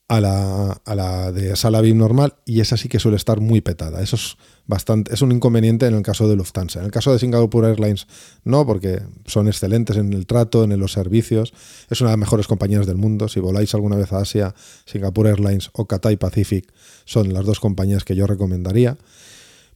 [0.08, 3.60] a la, a la de sala VIP normal y esa sí que suele estar muy
[3.60, 4.02] petada.
[4.02, 4.36] Eso es
[4.66, 6.80] bastante, es un inconveniente en el caso de Lufthansa.
[6.80, 8.06] En el caso de Singapore Airlines
[8.44, 11.54] no, porque son excelentes en el trato, en los servicios.
[11.88, 13.28] Es una de las mejores compañías del mundo.
[13.28, 16.70] Si voláis alguna vez a Asia, Singapore Airlines o Cathay Pacific
[17.04, 18.98] son las dos compañías que yo recomendaría.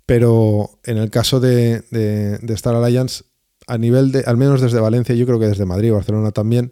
[0.05, 3.25] Pero en el caso de, de, Star Alliance,
[3.67, 6.71] a nivel de, al menos desde Valencia, yo creo que desde Madrid y Barcelona también,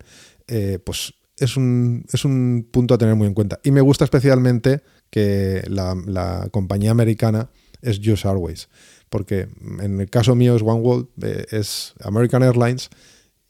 [0.48, 3.60] eh, pues es un, es un punto a tener muy en cuenta.
[3.62, 7.50] Y me gusta especialmente que la, la compañía americana
[7.82, 8.68] es US Airways,
[9.08, 9.48] porque
[9.80, 12.90] en el caso mío es One World, eh, es American Airlines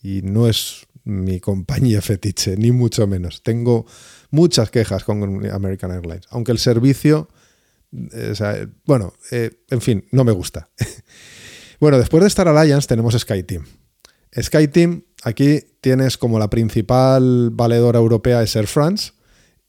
[0.03, 3.43] y no es mi compañía fetiche, ni mucho menos.
[3.43, 3.87] Tengo
[4.31, 7.29] muchas quejas con American Airlines, aunque el servicio,
[8.13, 10.71] eh, sea, bueno, eh, en fin, no me gusta.
[11.81, 13.65] bueno, después de Star Alliance tenemos SkyTeam.
[14.39, 19.13] SkyTeam, aquí tienes como la principal valedora europea es Air France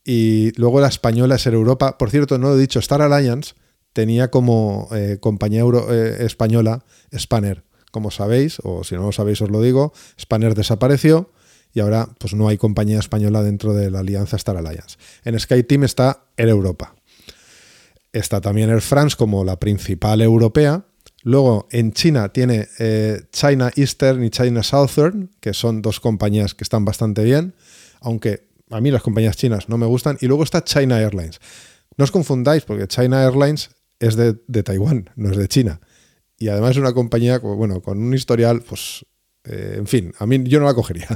[0.06, 1.98] y luego la española es Air Europa.
[1.98, 3.56] Por cierto, no lo he dicho, Star Alliance
[3.92, 7.64] tenía como eh, compañía euro, eh, española Spanner.
[7.92, 11.32] Como sabéis, o si no lo sabéis os lo digo, Spanner desapareció
[11.74, 14.98] y ahora pues no hay compañía española dentro de la alianza Star Alliance.
[15.26, 16.94] En SkyTeam está Air Europa.
[18.14, 20.86] Está también Air France como la principal europea.
[21.24, 26.64] Luego en China tiene eh, China Eastern y China Southern, que son dos compañías que
[26.64, 27.56] están bastante bien,
[28.00, 30.18] aunque a mí las compañías chinas no me gustan.
[30.22, 31.40] Y luego está China Airlines.
[31.98, 35.82] No os confundáis, porque China Airlines es de, Taiwán, no es de China.
[36.38, 39.06] Y además es una compañía, bueno, con un historial, pues,
[39.44, 41.08] eh, en fin, a mí yo no la cogería.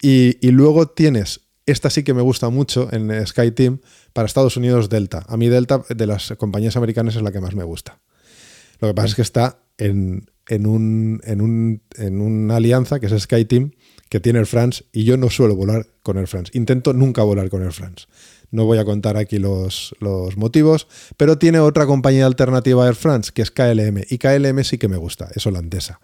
[0.00, 3.80] Y, y, luego tienes, esta sí que me gusta mucho en SkyTeam,
[4.12, 5.24] para Estados Unidos Delta.
[5.28, 8.00] A mí Delta de las compañías americanas es la que más me gusta.
[8.82, 13.06] Lo que pasa es que está en, en, un, en, un, en una alianza que
[13.06, 13.70] es SkyTeam,
[14.08, 16.50] que tiene Air France, y yo no suelo volar con Air France.
[16.52, 18.06] Intento nunca volar con Air France.
[18.50, 22.96] No voy a contar aquí los, los, motivos, pero tiene otra compañía alternativa a Air
[22.96, 24.02] France, que es KLM.
[24.10, 26.00] Y KLM sí que me gusta, es holandesa.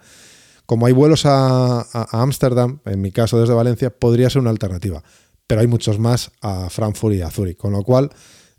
[0.65, 5.03] Como hay vuelos a Ámsterdam, en mi caso desde Valencia, podría ser una alternativa.
[5.49, 7.57] Pero hay muchos más a Frankfurt y a Zurich.
[7.57, 8.11] Con lo cual,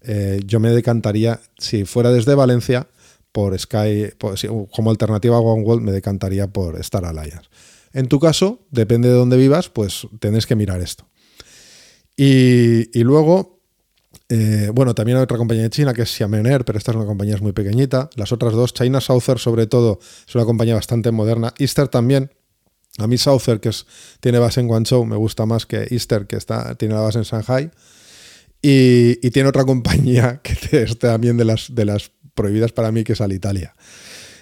[0.01, 2.87] eh, yo me decantaría, si fuera desde Valencia,
[3.31, 4.09] por Sky,
[4.71, 7.49] como alternativa a One World, me decantaría por Star Alliance.
[7.93, 11.07] En tu caso, depende de dónde vivas, pues tenés que mirar esto.
[12.15, 13.61] Y, luego,
[14.27, 16.97] eh, bueno, también hay otra compañía de China que es Xiamen Air, pero esta es
[16.97, 18.09] una compañía muy pequeñita.
[18.15, 21.53] Las otras dos, China Southern sobre todo, es una compañía bastante moderna.
[21.57, 22.31] Easter también.
[22.97, 23.71] A mí Southern, que
[24.19, 27.23] tiene base en Guangzhou, me gusta más que Easter, que está, tiene la base en
[27.23, 27.71] Shanghai.
[28.61, 33.03] Y, y tiene otra compañía que es también de las, de las prohibidas para mí,
[33.03, 33.75] que es Alitalia.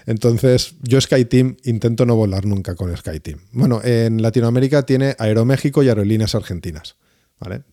[0.05, 3.39] Entonces, yo SkyTeam intento no volar nunca con SkyTeam.
[3.51, 6.95] Bueno, en Latinoamérica tiene Aeroméxico y Aerolíneas Argentinas.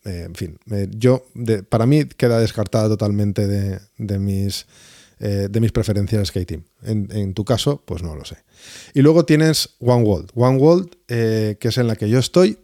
[0.04, 1.26] Eh, en fin, eh, yo,
[1.68, 4.66] para mí queda descartada totalmente de, mis,
[5.20, 6.64] eh, de mis preferencias SkyTeam.
[6.82, 8.38] En, en, tu caso, pues no lo sé.
[8.94, 10.30] Y luego tienes One World.
[10.34, 12.58] One World, que es en la que yo estoy,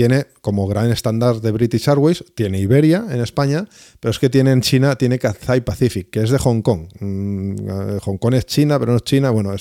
[0.00, 3.68] tiene como gran estándar de British Airways, tiene Iberia en España,
[4.00, 6.88] pero es que tiene en China, tiene Cathay Pacific, que es de Hong Kong.
[7.00, 9.54] Mm, Hong Kong es China, pero no es China, bueno,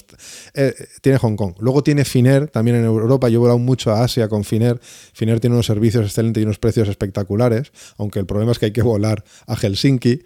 [0.54, 1.56] eh, tiene Hong Kong.
[1.60, 4.80] Luego tiene Finnair, también en Europa, yo he volado mucho a Asia con Finnair.
[5.12, 8.72] Finnair tiene unos servicios excelentes y unos precios espectaculares, aunque el problema es que hay
[8.72, 10.22] que volar a Helsinki.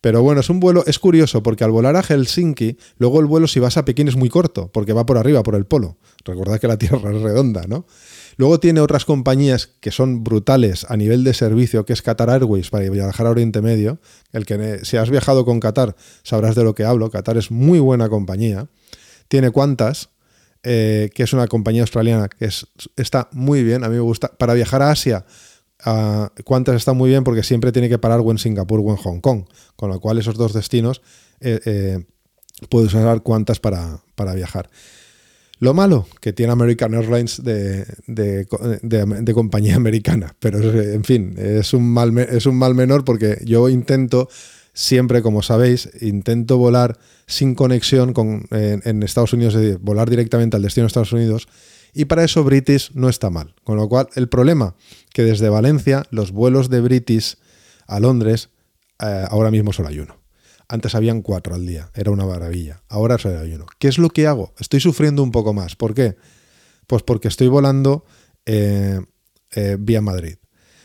[0.00, 3.46] Pero bueno, es un vuelo, es curioso, porque al volar a Helsinki, luego el vuelo
[3.46, 5.98] si vas a Pekín es muy corto, porque va por arriba, por el polo.
[6.24, 7.84] Recordad que la Tierra es redonda, ¿no?
[8.38, 12.70] Luego tiene otras compañías que son brutales a nivel de servicio, que es Qatar Airways
[12.70, 13.98] para viajar a Oriente Medio.
[14.32, 17.10] El que si has viajado con Qatar sabrás de lo que hablo.
[17.10, 18.68] Qatar es muy buena compañía.
[19.26, 20.10] Tiene Qantas,
[20.62, 24.28] eh, que es una compañía australiana que es, está muy bien, a mí me gusta.
[24.28, 25.26] Para viajar a Asia,
[26.46, 29.20] Qantas está muy bien porque siempre tiene que parar o en Singapur o en Hong
[29.20, 29.46] Kong.
[29.74, 31.02] Con lo cual esos dos destinos
[31.40, 32.04] eh, eh,
[32.68, 34.70] puedes usar Qantas para, para viajar.
[35.60, 38.46] Lo malo que tiene American Airlines de, de,
[38.82, 43.68] de, compañía americana, pero en fin, es un, mal, es un mal menor porque yo
[43.68, 44.28] intento,
[44.72, 50.08] siempre como sabéis, intento volar sin conexión con, en, en Estados Unidos, es decir, volar
[50.08, 51.48] directamente al destino de Estados Unidos
[51.92, 53.54] Y para eso British no está mal.
[53.64, 54.76] Con lo cual, el problema
[55.12, 57.36] que desde Valencia los vuelos de British
[57.88, 58.50] a Londres
[59.00, 60.17] eh, ahora mismo solo hay uno.
[60.68, 62.82] Antes habían cuatro al día, era una maravilla.
[62.88, 63.64] Ahora solo hay uno.
[63.78, 64.52] ¿Qué es lo que hago?
[64.58, 65.76] Estoy sufriendo un poco más.
[65.76, 66.16] ¿Por qué?
[66.86, 68.04] Pues porque estoy volando
[68.44, 69.00] eh,
[69.54, 70.36] eh, vía Madrid.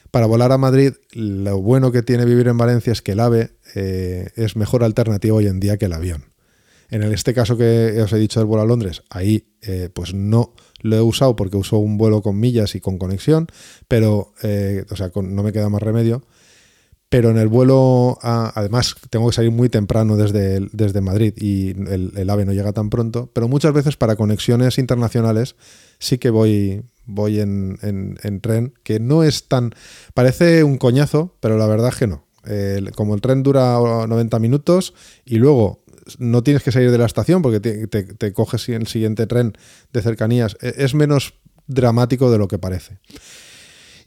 [0.09, 3.57] Para volar a Madrid, lo bueno que tiene vivir en Valencia es que el AVE
[3.75, 6.31] eh, es mejor alternativa hoy en día que el avión.
[6.89, 9.47] En este caso que os he dicho del vuelo a Londres, ahí
[9.93, 13.47] pues no lo he usado porque uso un vuelo con millas y con conexión,
[13.87, 14.33] pero,
[14.91, 16.23] o sea, no me queda más remedio
[17.13, 22.27] pero en el vuelo, además, tengo que salir muy temprano desde, desde Madrid y el,
[22.27, 25.55] AVE no llega tan pronto, pero muchas veces para conexiones internacionales
[25.99, 27.77] sí que voy, voy en,
[28.41, 29.75] tren, que no es tan...
[30.15, 32.25] Parece un coñazo, pero la verdad es que no.
[32.95, 35.83] como el tren dura 90 minutos y luego
[36.17, 39.53] no tienes que salir de la estación porque te, te coges el siguiente tren
[39.93, 41.35] de cercanías, e, es menos
[41.67, 42.97] dramático de lo que parece.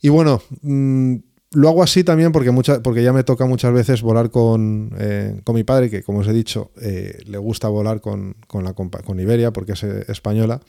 [0.03, 1.19] Y bueno, mm,
[1.57, 5.55] lo hago así también porque, porque ya me toca muchas veces volar con, eh, con
[5.55, 9.53] mi padre, que como os he dicho, eh, le gusta volar con, la, con Iberia
[9.55, 10.61] porque es eh, española.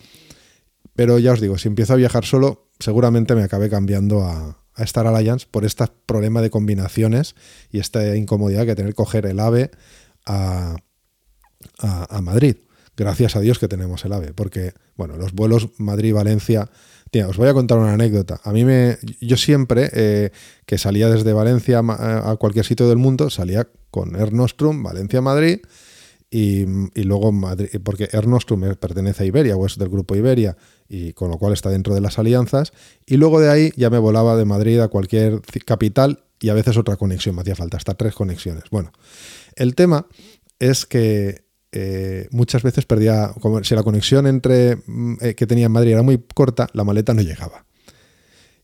[0.96, 4.84] Pero ya os digo, si empiezo a viajar solo, seguramente me acabe cambiando a, a
[4.84, 7.36] Star Alliance por este problema de combinaciones
[7.70, 9.72] y esta incomodidad que tener que coger el AVE
[10.26, 10.78] a,
[11.80, 12.56] a Madrid.
[12.98, 16.70] Gracias a Dios que tenemos el AVE, porque bueno, los vuelos Madrid-Valencia
[17.28, 18.40] os voy a contar una anécdota.
[18.44, 18.98] A mí me.
[19.22, 20.32] Yo siempre eh,
[20.66, 25.60] que salía desde Valencia a cualquier sitio del mundo, salía con Air Nostrum, Valencia-Madrid.
[26.30, 26.66] Y,
[27.06, 30.58] luego Madrid, porque Air Nostrum pertenece a Iberia o es del grupo Iberia
[30.90, 32.74] y con lo cual está dentro de las alianzas
[33.06, 36.76] y luego de ahí ya me volaba de Madrid a cualquier capital y a veces
[36.76, 38.66] otra conexión, me hacía falta hasta tres conexiones.
[38.72, 38.92] Bueno,
[39.56, 40.08] el tema
[40.60, 45.72] es que eh, muchas veces perdía, si la conexión entre mm, eh, que tenía en
[45.72, 47.66] Madrid era muy corta, la maleta no llegaba.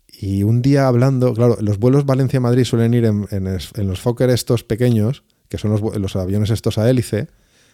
[0.07, 5.23] Y un día hablando, claro, los vuelos Valencia-Madrid suelen ir en, los Fokker estos pequeños,
[5.49, 7.27] que son los, aviones estos a hélice,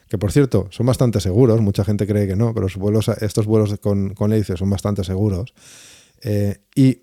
[0.08, 3.46] que por cierto son bastante seguros, mucha gente cree que no, pero los vuelos, estos
[3.46, 5.54] vuelos con, con hélice son bastante seguros.
[6.24, 7.02] Eh, y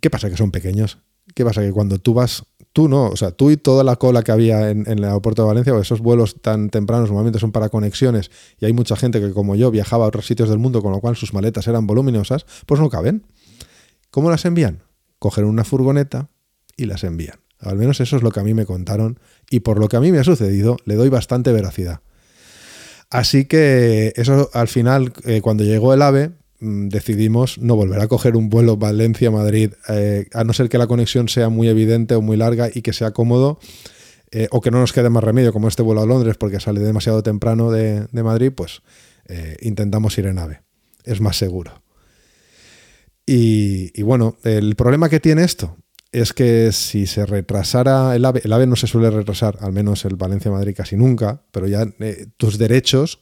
[0.00, 0.30] ¿qué pasa?
[0.30, 0.98] Que son pequeños.
[1.34, 1.60] ¿Qué pasa?
[1.60, 4.70] Que cuando tú vas tú no, o sea, tú y toda la cola que había
[4.70, 8.64] en, el aeropuerto de Valencia, o esos vuelos tan tempranos normalmente son para conexiones y
[8.64, 11.16] hay mucha gente que como yo viajaba a otros sitios del mundo, con lo cual
[11.16, 13.26] sus maletas eran voluminosas, pues no caben.
[14.10, 14.82] ¿Cómo las envían?
[15.18, 16.28] Cogen una furgoneta
[16.76, 17.40] y las envían.
[17.58, 20.00] Al menos eso es lo que a mí me contaron y por lo que a
[20.00, 22.00] mí me ha sucedido le doy bastante veracidad.
[23.08, 28.36] Así que eso al final, eh, cuando llegó el AVE, decidimos no volver a coger
[28.36, 32.36] un vuelo Valencia-Madrid, eh, a no ser que la conexión sea muy evidente o muy
[32.36, 33.58] larga y que sea cómodo,
[34.30, 36.80] eh, o que no nos quede más remedio, como este vuelo a Londres, porque sale
[36.80, 38.82] demasiado temprano de, Madrid, pues
[39.26, 40.60] eh, intentamos ir en AVE.
[41.04, 41.82] Es más seguro.
[43.26, 45.76] Y, bueno, el problema que tiene esto
[46.12, 50.04] es que si se retrasara el AVE, el AVE no se suele retrasar, al menos
[50.04, 51.86] el Valencia-Madrid casi nunca, pero ya
[52.36, 53.20] tus derechos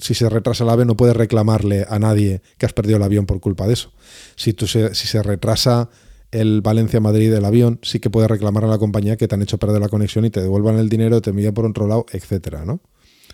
[0.00, 3.26] si se retrasa el ave no puedes reclamarle a nadie que has perdido el avión
[3.26, 3.92] por culpa de eso.
[4.36, 5.88] Si, tú si se retrasa
[6.30, 9.58] el Valencia-Madrid del avión, sí que puedes reclamar a la compañía que te han hecho
[9.58, 12.80] perder la conexión y te devuelvan el dinero, te envían por otro lado, etcétera, ¿no?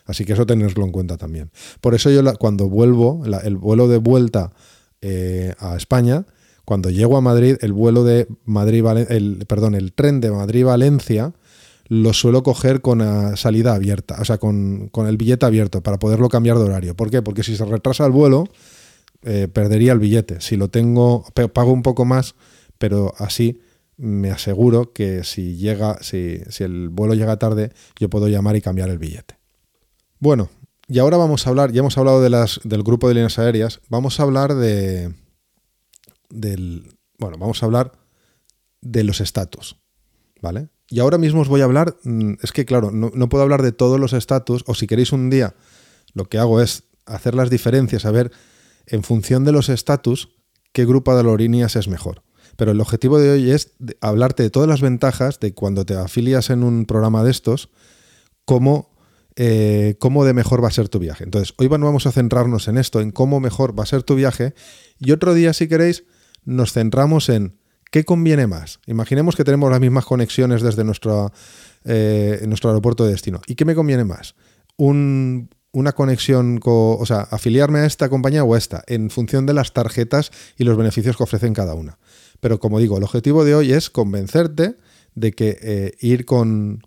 [0.05, 1.51] Así que eso tenerlo en cuenta también.
[1.81, 4.53] Por eso yo cuando vuelvo, el vuelo de vuelta
[5.01, 6.27] eh, a España,
[6.65, 11.33] cuando llego a Madrid, el vuelo de Madrid, el, perdón, el tren de Madrid-Valencia,
[11.89, 16.59] lo suelo coger con salida abierta, o sea, con, el billete abierto para poderlo cambiar
[16.59, 16.97] de horario.
[16.97, 17.23] ¿Por qué?
[17.23, 18.45] Porque si se retrasa el vuelo,
[19.23, 20.41] eh, perdería el billete.
[20.41, 22.35] Si lo tengo, pago un poco más,
[22.79, 23.61] pero así
[23.97, 28.63] me aseguro que si llega, si, si el vuelo llega tarde, yo puedo llamar y
[28.63, 29.37] cambiar el billete.
[30.19, 30.51] Bueno,
[30.89, 33.81] y ahora vamos a hablar, ya hemos hablado de las, del grupo de líneas aéreas,
[33.89, 35.15] vamos a hablar de.
[36.29, 36.97] del.
[37.19, 37.93] Bueno, vamos a hablar
[38.81, 39.77] de los estatus.
[40.41, 40.69] ¿Vale?
[40.93, 43.73] Y ahora mismo os voy a hablar, mm, es que claro, no, puedo hablar de
[43.73, 45.55] todos los estatus, o si queréis un día,
[46.13, 48.31] lo que hago es hacer las diferencias, a ver,
[48.85, 50.29] en función de los estatus,
[50.75, 52.23] qué grupo de aerolíneas es mejor.
[52.59, 56.51] Pero el objetivo de hoy es hablarte de todas las ventajas de cuando te afilias
[56.51, 57.71] en un programa de estos,
[58.45, 58.95] cómo,
[59.37, 61.25] eh, cómo de mejor va a ser tu viaje.
[61.25, 64.53] Entonces, hoy vamos a centrarnos en esto, en cómo mejor va a ser tu viaje,
[64.99, 66.05] y otro día, si queréis,
[66.45, 67.62] nos centramos en
[67.93, 68.81] ¿Qué conviene más?
[68.87, 71.31] Imaginemos que tenemos las mismas conexiones desde nuestro,
[71.85, 73.43] eh, nuestro aeropuerto de destino.
[73.47, 74.35] ¿Y qué me conviene más?
[74.79, 79.53] una conexión, con, o sea, afiliarme a esta compañía o a esta, en función de
[79.53, 81.99] las tarjetas y los beneficios que ofrecen cada una.
[82.41, 84.77] Pero como digo, el objetivo de hoy es convencerte
[85.15, 86.83] de que eh, ir con,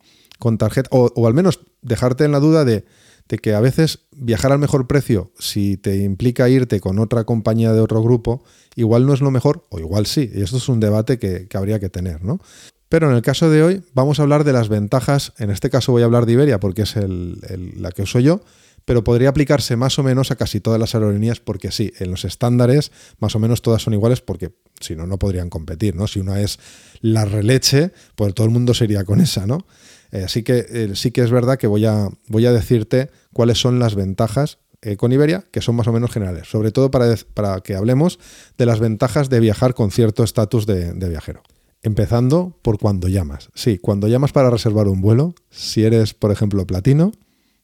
[0.58, 2.84] tarjeta, o, al menos dejarte en la duda de,
[3.28, 7.74] de que a veces viajar al mejor precio, si te implica irte con otra compañía
[7.74, 8.44] de otro grupo,
[8.76, 11.58] igual no es lo mejor, o igual sí, y esto es un debate que, que
[11.58, 12.40] habría que tener, ¿no?
[12.88, 15.92] Pero en el caso de hoy vamos a hablar de las ventajas, en este caso
[15.92, 17.40] voy a hablar de Iberia porque es el-
[17.78, 18.42] la que uso yo,
[18.86, 22.24] pero podría aplicarse más o menos a casi todas las aerolíneas porque sí, en los
[22.24, 26.08] estándares más o menos todas son iguales porque si no, no podrían competir, ¿no?
[26.08, 26.60] Si una es
[27.02, 29.66] la releche, pues todo el mundo sería con esa, ¿no?
[30.12, 33.60] Eh, así que eh, sí que es verdad que voy a, voy a decirte cuáles
[33.60, 37.16] son las ventajas eh, con Iberia, que son más o menos generales, sobre todo para,
[37.34, 38.20] para que hablemos
[38.58, 41.42] de las ventajas de viajar con cierto estatus de, de viajero.
[41.82, 43.50] Empezando por cuando llamas.
[43.54, 47.12] Sí, cuando llamas para reservar un vuelo, si eres, por ejemplo, platino,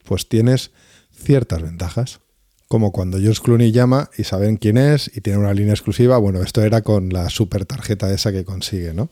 [0.04, 0.72] pues tienes
[1.22, 2.20] ciertas ventajas.
[2.68, 6.18] Como cuando George Clooney llama y saben quién es y tiene una línea exclusiva.
[6.18, 9.10] Bueno, esto era con la super tarjeta esa que consigue, ¿no?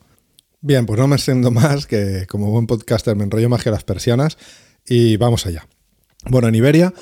[0.62, 3.84] Bien, pues no me extiendo más, que como buen podcaster me enrollo más que las
[3.84, 4.38] persianas
[4.86, 5.68] y vamos allá.
[6.26, 6.94] Bueno, en Iberia,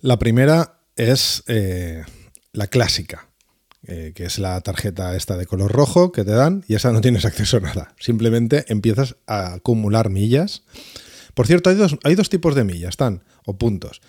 [0.00, 2.02] la primera es eh,
[2.52, 3.28] la clásica,
[3.86, 7.00] eh, que es la tarjeta esta de color rojo que te dan y esa no
[7.00, 7.94] tienes acceso a nada.
[7.98, 10.64] Simplemente empiezas a acumular millas.
[11.34, 14.00] Por cierto, hay dos, hay dos tipos de millas, están, o puntos.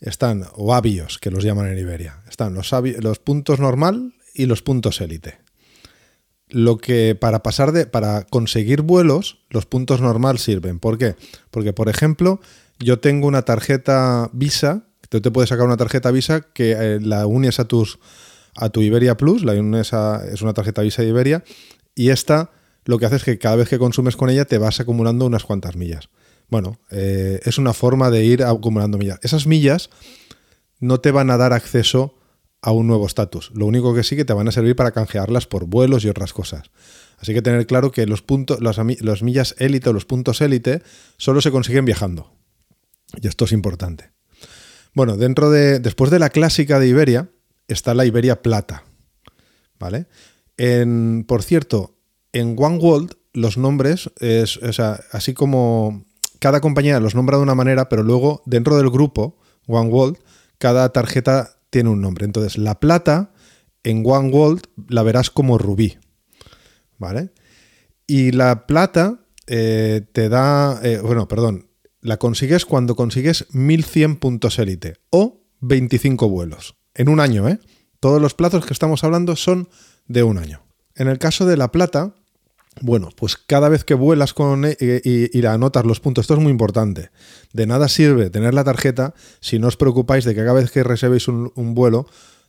[0.00, 2.22] Están, o avios, que los llaman en Iberia.
[2.28, 5.38] Están los, los puntos normal y los puntos élite.
[6.48, 10.78] Lo que para pasar de, para conseguir vuelos, los puntos normal sirven.
[10.78, 11.16] ¿Por qué?
[11.50, 12.40] Porque, por ejemplo,
[12.78, 17.26] yo tengo una tarjeta Visa, tú te puedes sacar una tarjeta Visa que eh, la
[17.26, 17.98] unes a tus
[18.56, 21.44] a tu Iberia Plus, la unes a, es una tarjeta Visa de Iberia,
[21.94, 22.50] y esta
[22.84, 25.44] lo que hace es que cada vez que consumes con ella te vas acumulando unas
[25.44, 26.08] cuantas millas.
[26.50, 29.20] Bueno, eh, es una forma de ir acumulando millas.
[29.22, 29.88] Esas millas
[30.80, 32.16] no te van a dar acceso
[32.60, 33.52] a un nuevo estatus.
[33.54, 36.32] Lo único que sí que te van a servir para canjearlas por vuelos y otras
[36.32, 36.70] cosas.
[37.18, 40.82] Así que tener claro que los puntos, las, millas élite o los puntos élite
[41.16, 42.34] solo se consiguen viajando.
[43.20, 44.10] Y esto es importante.
[44.94, 45.78] Bueno, dentro de.
[45.78, 47.30] Después de la clásica de Iberia,
[47.68, 48.84] está la Iberia Plata.
[49.78, 50.06] ¿Vale?
[50.56, 51.96] En, por cierto,
[52.32, 56.04] en One World los nombres, es, o sea, así como
[56.40, 60.18] cada compañía los nombra de una manera, pero luego dentro del grupo One World,
[60.58, 62.24] cada tarjeta tiene un nombre.
[62.24, 63.32] Entonces, la plata
[63.84, 65.98] en One World la verás como rubí.
[66.98, 67.30] ¿Vale?
[68.06, 71.68] Y la plata eh, te da, eh, bueno, perdón,
[72.00, 76.76] la consigues cuando consigues 1100 puntos élite o 25 vuelos.
[76.94, 77.58] En un año, ¿eh?
[78.00, 79.68] Todos los plazos que estamos hablando son
[80.06, 80.62] de un año.
[80.94, 82.14] En el caso de la plata,
[82.80, 86.40] bueno, pues cada vez que vuelas con e- y, y anotas los puntos, esto es
[86.40, 87.10] muy importante.
[87.52, 90.82] De nada sirve tener la tarjeta si no os preocupáis de que cada vez que
[90.82, 92.06] reservéis un, vuelo,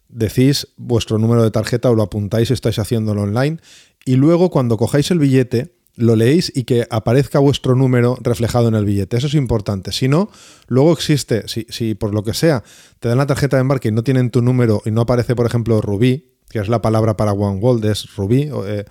[0.10, 3.58] decís vuestro número de tarjeta o lo apuntáis si estáis haciéndolo online.
[4.06, 8.76] Y luego cuando cojáis el billete, lo leéis y que aparezca vuestro número reflejado en
[8.76, 9.18] el billete.
[9.18, 9.92] Eso es importante.
[9.92, 10.30] Si no,
[10.68, 12.64] luego existe, si, si por lo que sea
[13.00, 15.46] te dan la tarjeta de embarque y no tienen tu número y no aparece, por
[15.46, 18.86] ejemplo, Rubí, que es la palabra para One World, es Rubí, eh,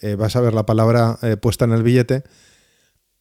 [0.00, 2.24] eh, vas a ver la palabra eh, puesta en el billete,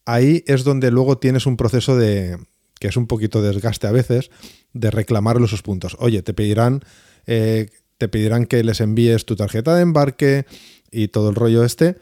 [0.05, 2.37] ahí es donde luego tienes un proceso de,
[2.79, 4.29] que es un poquito desgaste a veces,
[4.73, 5.95] de reclamar esos puntos.
[5.99, 6.81] Oye, te pedirán,
[7.27, 10.45] eh, te pedirán que les envíes tu tarjeta de embarque
[10.91, 11.97] y todo el rollo este.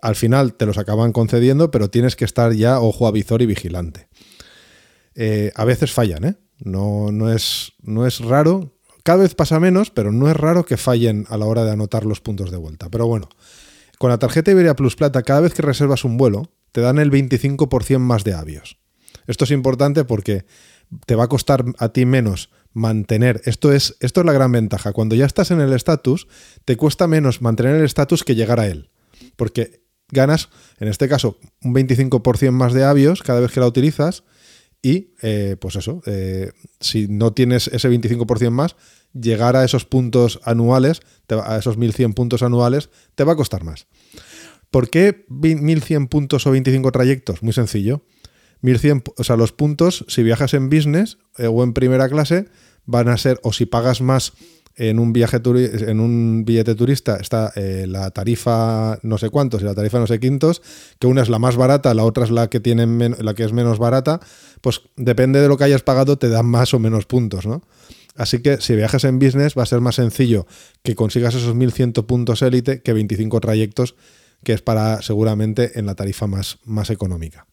[0.00, 3.46] Al final te los acaban concediendo, pero tienes que estar ya ojo a visor y
[3.46, 4.08] vigilante.
[5.56, 6.38] A veces fallan.
[6.60, 8.72] No, no, es, no es raro.
[9.02, 12.04] Cada vez pasa menos, pero no es raro que fallen a la hora de anotar
[12.04, 12.88] los puntos de vuelta.
[12.90, 13.28] Pero bueno,
[13.98, 17.10] con la tarjeta Iberia Plus Plata, cada vez que reservas un vuelo, te dan el
[17.10, 18.78] 25% más de avios.
[19.26, 20.44] Esto es importante porque
[21.06, 23.40] te va a costar a ti menos mantener.
[23.44, 24.92] Esto es, esto es la gran ventaja.
[24.92, 26.28] Cuando ya estás en el estatus,
[26.64, 28.90] te cuesta menos mantener el estatus que llegar a él.
[29.36, 34.24] Porque ganas, en este caso, un 25% más de avios cada vez que la utilizas.
[34.82, 38.76] Y, eh, pues eso, eh, si no tienes ese 25% más,
[39.12, 43.86] llegar a esos puntos anuales, a esos 1100 puntos anuales, te va a costar más.
[44.70, 47.42] ¿Por qué vi- 1100 puntos o 25 trayectos?
[47.42, 48.04] Muy sencillo.
[48.60, 52.46] 1100, pu- o sea, los puntos, si viajas en business eh, o en primera clase,
[52.84, 54.32] van a ser, o si pagas más
[54.78, 59.64] en un viaje en un billete turista, está eh, la tarifa no sé cuántos y
[59.64, 60.62] la tarifa no sé quintos,
[61.00, 62.86] que una es la más barata, la otra es la que tiene
[63.18, 64.20] la que es menos barata,
[64.60, 67.62] pues depende de lo que hayas pagado, te dan más o menos puntos, ¿no?
[68.14, 70.46] Así que si viajas en business va a ser más sencillo
[70.82, 73.96] que consigas esos 1100 puntos élite que 25 trayectos,
[74.44, 77.46] que es para seguramente en la tarifa más, más económica.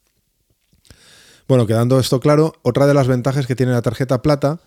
[1.47, 4.59] Bueno, quedando esto claro, otra de las ventajas que tiene la tarjeta plata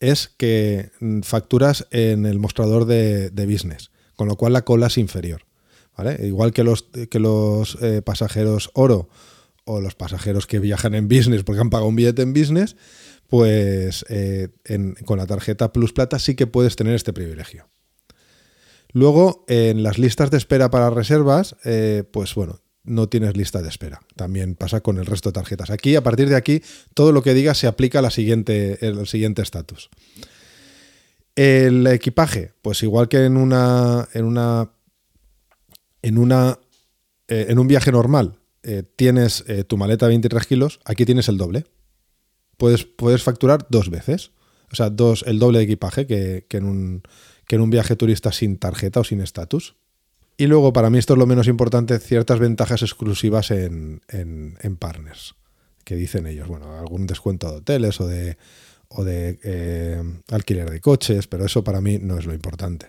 [0.00, 0.90] es que
[1.22, 5.46] facturas en el mostrador de, de business, con lo cual la cola es inferior.
[5.96, 6.26] ¿vale?
[6.26, 9.08] Igual que los, que los eh, pasajeros oro
[9.64, 12.76] o los pasajeros que viajan en business porque han pagado un billete en business,
[13.26, 14.48] pues eh,
[15.04, 17.68] con la tarjeta Plus Plata sí que puedes tener este privilegio.
[18.92, 23.68] Luego, en las listas de espera para reservas, eh, pues bueno, no tienes lista de
[23.68, 24.00] espera.
[24.16, 25.70] También pasa con el resto de tarjetas.
[25.70, 26.62] Aquí, a partir de aquí,
[26.94, 29.90] todo lo que digas se aplica a la siguiente, el siguiente estatus.
[31.34, 34.08] El equipaje, pues igual que en una.
[34.14, 34.70] en una.
[36.02, 36.58] en una.
[37.28, 41.28] eh, en un viaje normal eh, tienes eh, tu maleta de 23 kilos, aquí tienes
[41.28, 41.66] el doble.
[42.56, 44.32] Puedes, puedes facturar dos veces.
[44.72, 47.02] O sea, dos, el doble de equipaje que, que en un,
[47.46, 49.76] que en un viaje turista sin tarjeta o sin estatus.
[50.36, 54.76] Y luego, para mí esto es lo menos importante, ciertas ventajas exclusivas en, en- en
[54.76, 55.34] partners,
[55.84, 58.36] que dicen ellos, bueno, algún descuento de hoteles o de,
[58.88, 62.88] o de eh, alquiler de coches, pero eso para mí no es lo importante.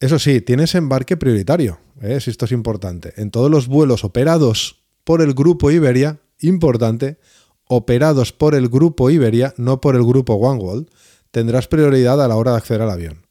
[0.00, 2.20] Eso sí, tienes embarque prioritario, ¿eh?
[2.20, 3.12] si esto es importante.
[3.16, 7.18] En todos los vuelos operados por el grupo Iberia, importante,
[7.64, 10.88] operados por el grupo Iberia, no por el grupo OneWorld,
[11.30, 13.27] tendrás prioridad a la hora de acceder al avión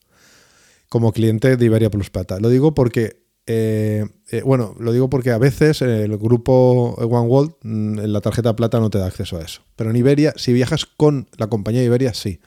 [0.90, 2.40] como cliente de Iberia Plus Plata.
[2.40, 8.00] Lo digo porque, eh, eh, bueno, lo digo porque a veces el grupo OneWorld mm,
[8.00, 9.62] en la tarjeta plata no te da acceso a eso.
[9.76, 12.40] Pero en Iberia, si viajas con la compañía Iberia, sí.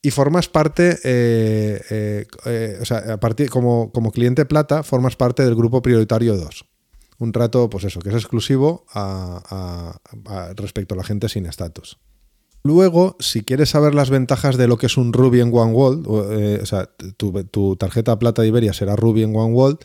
[0.00, 2.26] Y formas parte, eh,
[2.80, 3.18] o sea,
[3.50, 6.64] como, cliente plata, formas parte del grupo prioritario 2.
[7.18, 8.86] Un trato, pues eso, que es exclusivo
[10.54, 11.98] respecto a la gente sin estatus.
[12.62, 16.32] Luego, si quieres saber las ventajas de lo que es un Ruby en OneWorld, o,
[16.32, 19.78] eh, o sea, tu, tarjeta plata de Iberia será Ruby en OneWorld,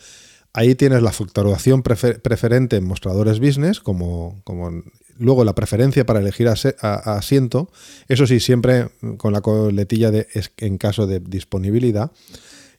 [0.52, 4.82] ahí tienes la facturación prefer- preferente en mostradores business, como, como
[5.16, 7.70] luego la preferencia para elegir asiento,
[8.08, 10.26] eso sí, siempre con la coletilla de
[10.58, 12.12] en caso de disponibilidad,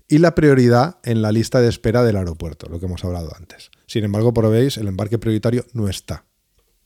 [0.07, 3.71] y la prioridad en la lista de espera del aeropuerto, lo que hemos hablado antes.
[3.87, 6.25] Sin embargo, por veis, el embarque prioritario no está.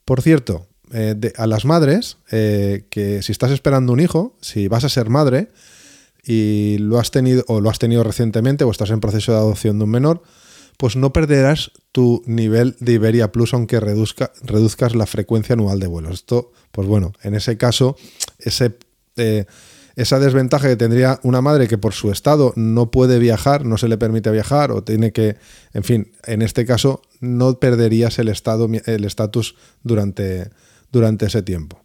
[0.05, 4.67] Por cierto, eh, de- a las madres, eh, que si estás esperando un hijo, si
[4.67, 5.49] vas a ser madre
[6.23, 9.77] y lo has tenido o lo has tenido recientemente o estás en proceso de adopción
[9.77, 10.21] de un menor,
[10.77, 15.87] pues no perderás tu nivel de Iberia Plus aunque reduzca, reduzcas la frecuencia anual de
[15.87, 16.13] vuelos.
[16.13, 17.97] Esto, pues bueno, en ese caso,
[18.37, 18.77] ese,
[19.17, 19.45] eh,
[19.97, 23.89] esa desventaja que tendría una madre que por su estado no puede viajar, no se
[23.89, 25.35] le permite viajar o tiene que,
[25.73, 30.49] en fin, en este caso no perderías el estado, el estatus durante,
[30.91, 31.83] durante ese tiempo.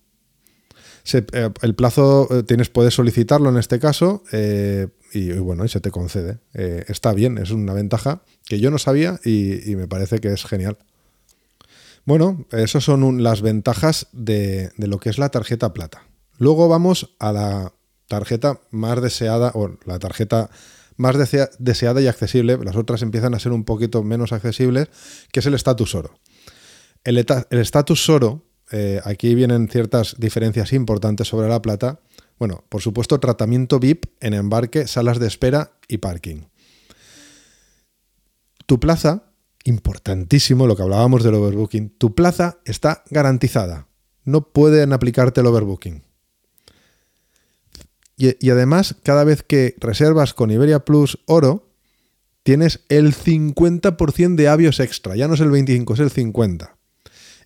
[1.13, 5.81] Eh, el plazo eh, tienes, puedes solicitarlo en este caso eh, y, bueno, y se
[5.81, 6.39] te concede.
[6.53, 10.79] Está bien, es una ventaja que yo no sabía y, me parece que es genial.
[12.05, 16.03] Bueno, esas son las ventajas de, lo que es la tarjeta plata.
[16.39, 17.73] Luego vamos a la
[18.09, 20.51] tarjeta más deseada, o la tarjeta
[20.97, 22.59] más desea- deseada y accesible.
[22.63, 24.89] Las otras empiezan a ser un poquito menos accesibles,
[25.31, 26.19] que es el status oro.
[27.05, 32.01] El el status oro, eh, aquí vienen ciertas diferencias importantes sobre la plata.
[32.39, 36.43] Bueno, por supuesto, tratamiento VIP en embarque, salas de espera y parking.
[38.67, 39.25] Tu plaza,
[39.65, 43.89] importantísimo lo que hablábamos del overbooking, tu plaza está garantizada.
[44.25, 46.03] No pueden aplicarte el overbooking.
[48.17, 51.69] Y, y además, cada vez que reservas con Iberia Plus Oro,
[52.43, 55.17] tienes el 50% de avios extra.
[55.17, 56.77] Ya no es el 25, es el 50.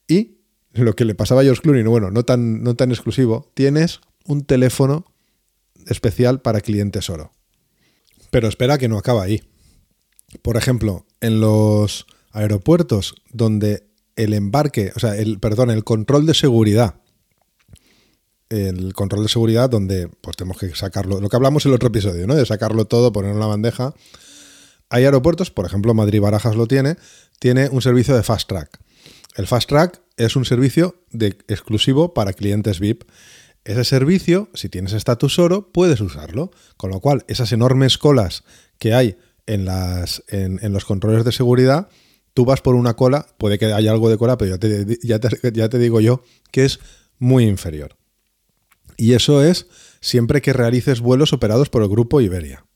[0.07, 0.38] Y
[0.73, 4.45] lo que le pasaba a George Clooney, bueno, no tan, no tan exclusivo, tienes un
[4.45, 5.05] teléfono
[5.87, 7.33] especial para clientes oro.
[8.31, 9.43] Pero espera que no acaba ahí.
[10.43, 16.35] Por ejemplo, en los aeropuertos donde el embarque, o sea, el, perdón, el control de
[16.35, 17.01] seguridad,
[18.51, 21.89] el control de seguridad donde pues tenemos que sacarlo, lo que hablamos en el otro
[21.89, 22.35] episodio, ¿no?
[22.35, 23.95] De sacarlo todo, ponerlo en la bandeja.
[24.91, 26.97] Hay aeropuertos, por ejemplo, Madrid Barajas lo tiene,
[27.39, 28.79] tiene un servicio de Fast Track.
[29.37, 33.05] El Fast Track es un servicio de, exclusivo para clientes VIP.
[33.65, 36.51] Ese servicio, si tienes estatus oro, puedes usarlo.
[36.77, 38.45] Con lo cual, esas enormes colas
[38.79, 39.17] que hay
[39.47, 41.89] en, los controles de seguridad,
[42.35, 44.57] tú vas por una cola, puede que haya algo de cola, pero
[45.03, 46.81] ya te digo yo que es
[47.19, 47.97] muy inferior.
[48.97, 49.69] Y eso es
[50.01, 52.68] siempre que realices vuelos operados por el grupo Iberia.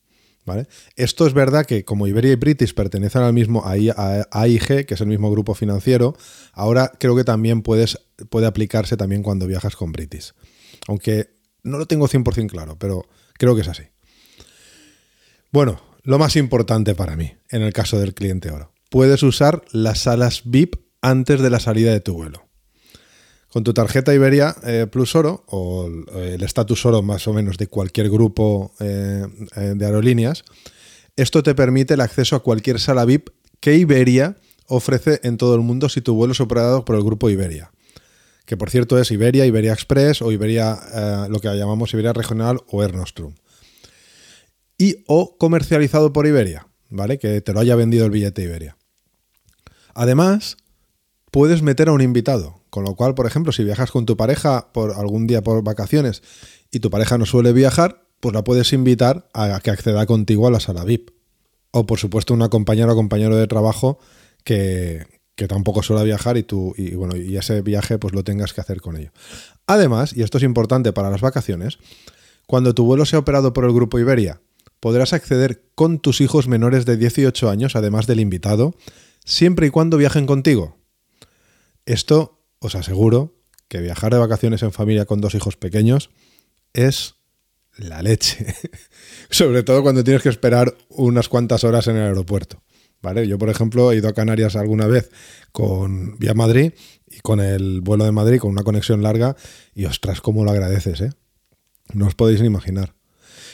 [0.44, 0.66] ¿Vale?
[0.96, 5.06] Esto es verdad que como Iberia y British pertenecen al mismo AIG, que es el
[5.06, 6.16] mismo grupo financiero,
[6.52, 10.32] ahora creo que también puedes, puede aplicarse también cuando viajas con British.
[10.88, 11.30] Aunque
[11.62, 13.84] no lo tengo 100% claro, pero creo que es así.
[15.52, 20.00] Bueno, lo más importante para mí, en el caso del cliente oro, puedes usar las
[20.00, 22.48] salas VIP antes de la salida de tu vuelo.
[23.52, 27.66] Con tu tarjeta Iberia eh, Plus Oro o el estatus oro más o menos de
[27.66, 30.44] cualquier grupo eh, de aerolíneas,
[31.16, 33.28] esto te permite el acceso a cualquier sala VIP
[33.60, 34.38] que Iberia
[34.68, 37.70] ofrece en todo el mundo si tu vuelo es operado por el grupo Iberia.
[38.46, 42.58] Que por cierto es Iberia, Iberia Express o Iberia, eh, lo que llamamos Iberia Regional
[42.70, 43.34] o Air Nostrum.
[44.78, 47.18] Y o comercializado por Iberia, ¿vale?
[47.18, 48.78] Que te lo haya vendido el billete Iberia.
[49.92, 50.56] Además,
[51.32, 52.60] puedes meter a un invitado.
[52.70, 56.22] Con lo cual, por ejemplo, si viajas con tu pareja por algún día por vacaciones
[56.70, 60.50] y tu pareja no suele viajar, pues la puedes invitar a que acceda contigo a
[60.52, 61.10] la sala VIP.
[61.72, 63.98] O por supuesto una compañera o compañero de trabajo
[64.44, 68.52] que, que tampoco suele viajar y tú y bueno, y ese viaje pues lo tengas
[68.52, 69.10] que hacer con ello.
[69.66, 71.78] Además, y esto es importante para las vacaciones,
[72.46, 74.40] cuando tu vuelo sea operado por el grupo Iberia,
[74.80, 78.74] podrás acceder con tus hijos menores de 18 años, además del invitado,
[79.24, 80.76] siempre y cuando viajen contigo.
[81.86, 83.34] Esto os aseguro
[83.68, 86.10] que viajar de vacaciones en familia con dos hijos pequeños
[86.72, 87.16] es
[87.76, 88.54] la leche.
[89.30, 92.62] Sobre todo cuando tienes que esperar unas cuantas horas en el aeropuerto.
[93.00, 93.26] ¿Vale?
[93.26, 95.10] Yo, por ejemplo, he ido a Canarias alguna vez
[95.50, 96.72] con vía Madrid
[97.08, 99.34] y con el vuelo de Madrid, con una conexión larga,
[99.74, 101.10] y ostras, cómo lo agradeces, ¿eh?
[101.92, 102.94] No os podéis ni imaginar.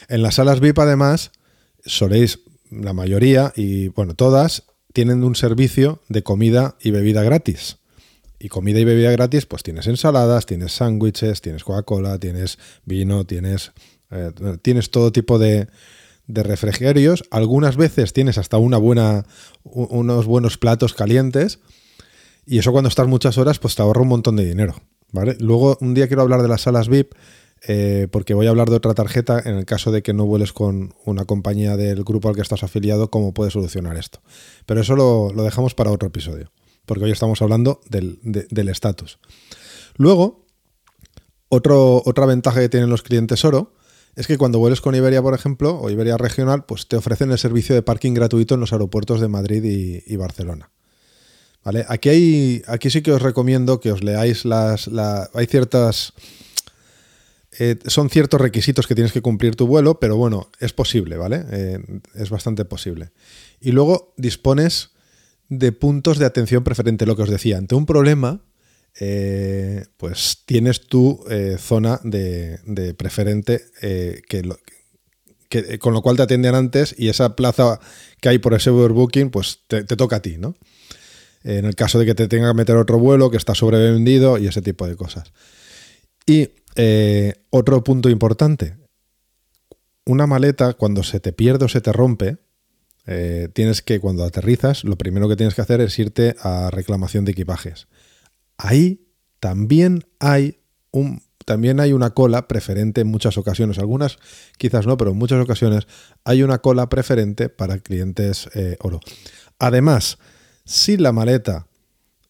[0.09, 1.33] En las salas VIP, además,
[1.87, 7.79] soléis, la mayoría, y bueno, todas, tienen un servicio de comida y bebida gratis
[8.39, 13.72] y comida y bebida gratis, pues tienes ensaladas, tienes sándwiches, tienes Coca-Cola, tienes vino, tienes,
[14.11, 14.32] eh,
[14.91, 15.68] todo tipo de,
[16.26, 17.24] de, refrigerios.
[17.30, 19.24] Algunas veces tienes hasta una buena,
[19.64, 21.59] unos buenos platos calientes.
[22.47, 24.76] Y eso cuando estás muchas horas, pues te ahorra un montón de dinero.
[25.12, 25.36] ¿vale?
[25.41, 27.14] Luego, un día quiero hablar de las salas VIP,
[27.66, 30.53] eh, porque voy a hablar de otra tarjeta en el caso de que no vueles
[30.53, 34.20] con una compañía del grupo al que estás afiliado, cómo puedes solucionar esto.
[34.64, 36.53] Pero eso lo dejamos para otro episodio
[36.89, 39.18] porque hoy estamos hablando del estatus.
[39.97, 40.47] Luego,
[41.49, 43.74] otra ventaja que tienen los clientes oro
[44.16, 47.39] es que cuando vueles con Iberia, por ejemplo, o Iberia Regional, pues te ofrecen el
[47.39, 50.70] servicio de parking gratuito en los aeropuertos de Madrid y, Barcelona.
[51.62, 51.84] ¿Vale?
[51.89, 54.89] Aquí, hay, aquí sí que os recomiendo que os leáis las...
[55.34, 56.14] hay ciertas...
[57.61, 61.45] Eh, son ciertos requisitos que tienes que cumplir tu vuelo, pero bueno, es posible, ¿vale?
[61.51, 63.11] Eh, es bastante posible.
[63.61, 64.91] Y luego dispones
[65.49, 67.59] de puntos de atención preferente, lo que os decía.
[67.59, 68.43] Ante un problema,
[69.01, 76.55] eh, pues tienes tu eh, zona de, preferente eh, que, con lo cual te atienden
[76.55, 77.81] antes y esa plaza
[78.21, 80.57] que hay por ese overbooking, pues te, toca a ti, ¿no?
[81.45, 84.49] En el caso de que te tenga que meter otro vuelo que está sobrevendido y
[84.49, 85.33] ese tipo de cosas.
[86.27, 86.51] Y
[87.51, 88.77] otro punto importante,
[90.05, 92.39] una maleta cuando se te pierde o se te rompe,
[93.11, 97.25] eh, tienes que, cuando aterrizas, lo primero que tienes que hacer es irte a reclamación
[97.25, 97.89] de equipajes.
[98.59, 99.09] Ahí
[99.41, 104.19] también hay un también hay una cola preferente en muchas ocasiones, algunas
[104.59, 105.87] quizás no, pero en muchas ocasiones
[106.23, 109.01] hay una cola preferente para clientes eh, oro.
[109.59, 110.19] Además,
[110.67, 111.67] si la maleta,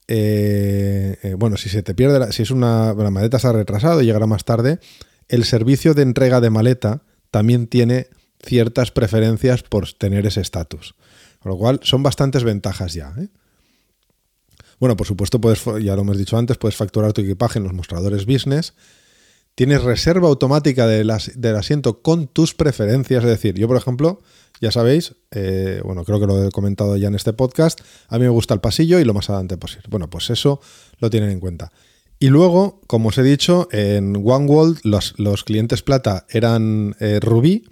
[0.06, 4.04] eh, bueno, si se te pierde, si es una, la maleta se ha retrasado y
[4.04, 4.78] llegará más tarde,
[5.26, 7.02] el servicio de entrega de maleta
[7.32, 8.06] también tiene
[8.42, 10.94] ciertas preferencias por tener ese estatus.
[11.40, 13.14] Con lo cual son bastantes ventajas ya.
[13.18, 13.28] ¿eh?
[14.80, 17.72] Bueno, por supuesto, puedes, ya lo hemos dicho antes, puedes facturar tu equipaje en los
[17.72, 18.74] mostradores business.
[19.54, 23.24] Tienes reserva automática del asiento con tus preferencias.
[23.24, 24.20] Es decir, yo, por ejemplo,
[24.60, 28.24] ya sabéis, eh, bueno, creo que lo he comentado ya en este podcast, a mí
[28.24, 29.86] me gusta el pasillo y lo más adelante posible.
[29.90, 30.60] Bueno, pues eso
[30.98, 31.72] lo tienen en cuenta.
[32.20, 37.64] Y luego, como os he dicho, en OneWorld los, los clientes plata eran eh, Ruby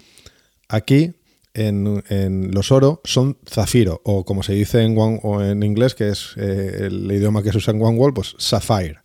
[0.69, 1.13] Aquí,
[1.53, 6.87] en, los oro, son zafiro, o como se dice en, en inglés, que es eh,
[6.87, 8.99] el idioma que se usa en OneWall, pues sapphire.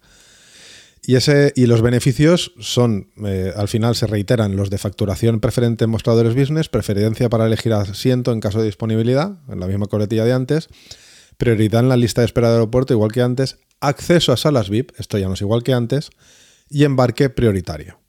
[1.05, 5.85] Y, ese, y los beneficios son, eh, al final se reiteran los de facturación preferente
[5.85, 10.25] en mostradores business, preferencia para elegir asiento en caso de disponibilidad, en la misma coletilla
[10.25, 10.69] de antes,
[11.39, 14.93] prioridad en la lista de espera del aeropuerto, igual que antes, acceso a salas VIP,
[14.99, 16.11] esto ya no es igual que antes,
[16.71, 18.02] y embarque prioritario.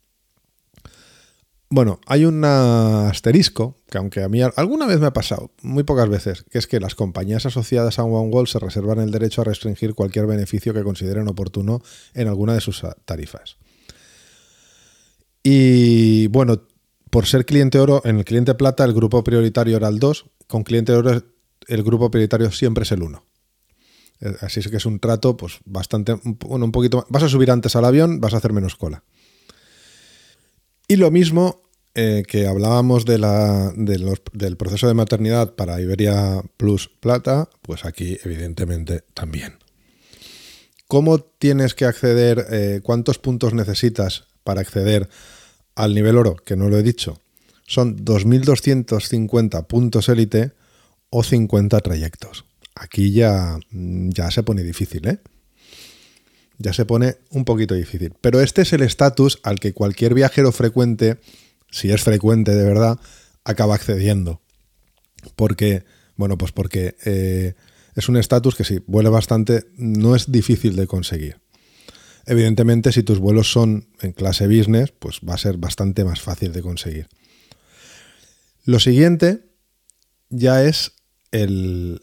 [1.70, 6.08] Bueno, hay un asterisco, que aunque a mí alguna vez me ha pasado, muy pocas
[6.08, 9.94] veces, que es que las compañías asociadas a OneWall se reservan el derecho a restringir
[9.94, 13.56] cualquier beneficio que consideren oportuno en alguna de sus tarifas.
[15.42, 16.62] Y bueno,
[17.10, 20.64] por ser cliente oro, en el cliente plata el grupo prioritario era el 2, con
[20.64, 21.22] cliente oro
[21.66, 23.24] el grupo prioritario siempre es el 1.
[24.20, 27.50] Eh, así es que es un trato, pues bastante, bueno, un poquito Vas a subir
[27.50, 29.02] antes al avión, vas a hacer menos cola.
[30.86, 31.62] Y lo mismo
[31.94, 39.58] eh, que hablábamos del proceso de maternidad para Iberia Plus Plata, pues aquí evidentemente también.
[40.88, 42.46] ¿Cómo tienes que acceder?
[42.50, 45.08] Eh, ¿Cuántos puntos necesitas para acceder
[45.74, 46.36] al nivel oro?
[46.36, 47.18] Que no lo he dicho.
[47.66, 50.52] Son 2.250 puntos élite
[51.10, 52.44] o 50 trayectos.
[52.74, 55.20] aquí ya, ya se pone difícil, ¿eh?
[56.58, 58.14] Ya se pone un poquito difícil.
[58.20, 61.18] Pero este es el estatus al que cualquier viajero frecuente,
[61.70, 62.98] si es frecuente de verdad,
[63.44, 64.40] acaba accediendo.
[65.36, 65.84] Porque,
[66.16, 67.54] bueno, pues porque eh,
[67.94, 71.40] es un estatus que si vuela bastante, no es difícil de conseguir.
[72.26, 76.52] Evidentemente, si tus vuelos son en clase business, pues va a ser bastante más fácil
[76.52, 77.08] de conseguir.
[78.64, 79.44] Lo siguiente
[80.30, 80.92] ya es
[81.32, 82.00] el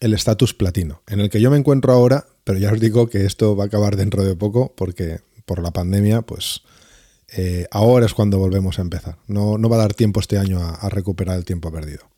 [0.00, 3.56] estatus platino, en el que yo me encuentro ahora, pero ya os digo que esto
[3.56, 6.62] va a acabar dentro de poco porque por la pandemia, pues
[7.36, 9.18] eh, ahora es cuando volvemos a empezar.
[9.26, 12.08] No, no, va a dar tiempo este año a, recuperar el tiempo perdido.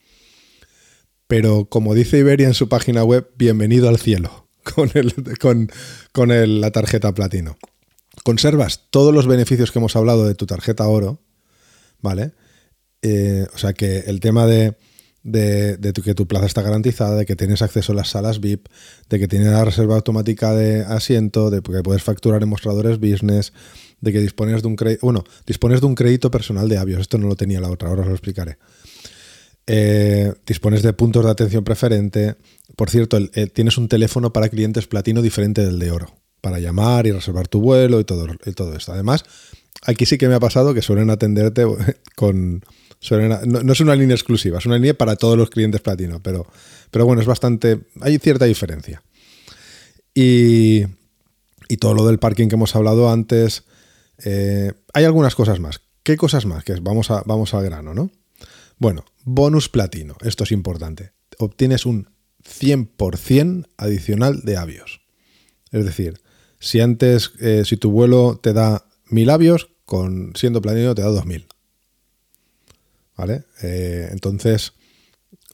[1.28, 5.70] Pero como dice Iberia en su página web, bienvenido al cielo con, el, con,
[6.12, 7.56] con el, la tarjeta platino.
[8.22, 11.22] Conservas todos los beneficios que hemos hablado de tu tarjeta oro,
[12.02, 12.32] ¿vale?
[13.00, 14.76] Eh, o sea que el tema de,
[15.22, 18.68] de, que tu plaza está garantizada, de que tienes acceso a las salas VIP,
[19.08, 23.52] de que tienes la reserva automática de asiento, de que puedes facturar en mostradores business,
[24.00, 27.18] de que dispones de un crédito, bueno, dispones de un crédito personal de avios, esto
[27.18, 28.58] no lo tenía la otra, ahora os lo explicaré.
[29.70, 32.36] Eh, dispones de puntos de atención preferente.
[32.74, 33.18] Por cierto,
[33.52, 37.60] tienes un teléfono para clientes platino diferente del de oro, para llamar y reservar tu
[37.60, 38.92] vuelo y todo, y todo esto.
[38.92, 39.24] Además,
[39.82, 41.66] aquí sí que me ha pasado que suelen atenderte
[42.16, 42.64] con...
[43.00, 46.46] No, es una línea exclusiva, es una línea para todos los clientes platino, pero,
[46.90, 47.80] pero bueno, es bastante...
[48.00, 49.02] Hay cierta diferencia.
[50.14, 50.82] Y,
[51.68, 53.64] y todo lo del parking que hemos hablado antes,
[54.24, 55.80] eh, hay algunas cosas más.
[56.02, 56.64] ¿Qué cosas más?
[56.64, 58.10] Que vamos, a, vamos al grano, ¿no?
[58.78, 60.16] Bueno, bonus platino.
[60.22, 61.12] Esto es importante.
[61.38, 62.08] Obtienes un
[62.44, 65.00] 100% adicional de avios.
[65.70, 66.20] Es decir,
[66.58, 71.08] si antes, eh, si tu vuelo te da 1000 avios, con siendo platino te da
[71.08, 71.46] 2000.
[73.18, 73.42] ¿Vale?
[73.62, 74.74] Eh, entonces,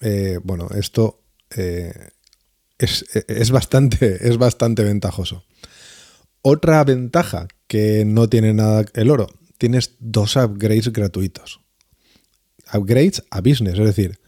[0.03, 1.23] eh, bueno, esto
[1.57, 2.11] eh,
[2.79, 5.45] es, es, bastante, es bastante ventajoso.
[6.43, 11.63] Otra ventaja que no tiene nada el oro, tienes dos upgrades gratuitos.
[12.73, 14.21] Upgrades a business, es decir,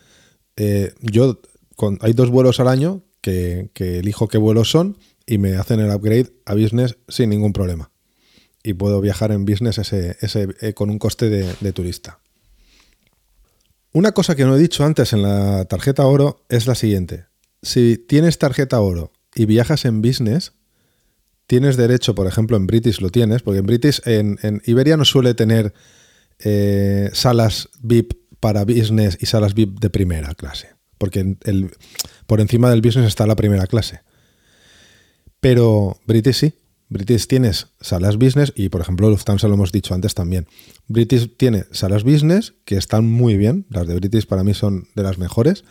[1.00, 1.42] yo
[2.00, 6.32] hay dos vuelos al año que, elijo qué vuelos son y me hacen el upgrade
[6.46, 7.90] a business sin ningún problema.
[8.62, 12.20] Y puedo viajar en business ese, ese, con un coste de turista.
[13.96, 17.24] Una cosa que no he dicho antes en la tarjeta oro es la siguiente.
[17.62, 20.52] Si tienes tarjeta oro y viajas en business,
[21.46, 25.32] tienes derecho, por ejemplo, en British lo tienes, porque en British, en, Iberia no suele
[25.32, 25.72] tener
[26.40, 31.38] eh, salas VIP para business y salas VIP de primera clase, porque
[32.26, 34.02] por encima del business está la primera clase.
[35.40, 36.54] Pero British sí.
[36.88, 40.46] British tienes salas business y, por ejemplo, Lufthansa lo hemos dicho antes también.
[40.86, 45.02] British tiene salas business que están muy bien, las de British para mí son de
[45.02, 45.64] las mejores,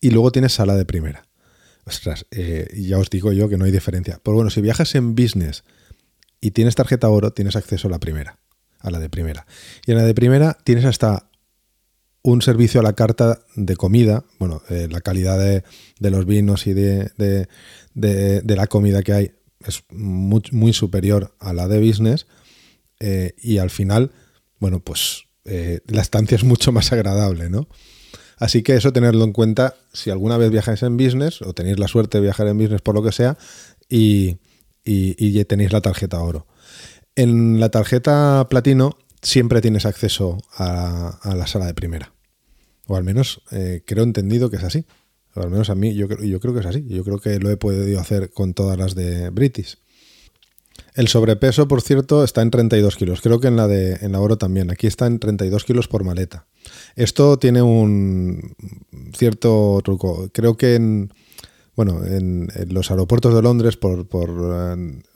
[0.00, 1.26] y luego tienes sala de primera.
[1.84, 4.20] Ostras, eh, ya os digo yo que no hay diferencia.
[4.22, 5.64] Pero bueno, si viajas en business
[6.40, 8.38] y tienes tarjeta oro, tienes acceso a la primera,
[8.80, 9.46] a la de primera.
[9.86, 11.28] Y en la de primera tienes hasta
[12.22, 15.64] un servicio a la carta de comida, bueno, eh, la calidad de,
[16.10, 17.10] los vinos y de,
[17.94, 19.32] de, la comida que hay
[19.70, 22.26] es muy, superior a la de business
[23.00, 24.12] eh, y al final,
[24.58, 27.68] bueno, pues eh, la estancia es mucho más agradable, ¿no?
[28.38, 31.86] Así que eso tenerlo en cuenta si alguna vez viajáis en business o tenéis la
[31.86, 33.38] suerte de viajar en business por lo que sea
[33.88, 34.38] y,
[34.84, 36.46] y, tenéis la tarjeta oro.
[37.14, 42.14] En la tarjeta platino siempre tienes acceso a, a, la sala de primera.
[42.88, 44.86] O al menos eh, creo entendido que es así.
[45.34, 46.84] Al menos a mí yo, yo creo que es así.
[46.88, 49.78] Yo creo que lo he podido hacer con todas las de British.
[50.94, 53.20] El sobrepeso, por cierto, está en 32 kilos.
[53.20, 54.70] Creo que en la de en la oro también.
[54.70, 56.46] Aquí está en 32 kilos por maleta.
[56.96, 58.54] Esto tiene un
[59.14, 60.28] cierto truco.
[60.32, 61.12] Creo que en
[61.74, 64.30] bueno, en, los aeropuertos de Londres, por, por,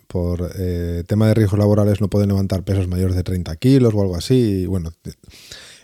[0.07, 4.01] por eh, tema de riesgos laborales, no pueden levantar pesos mayores de 30 kilos o
[4.01, 4.67] algo así.
[4.67, 4.93] Bueno,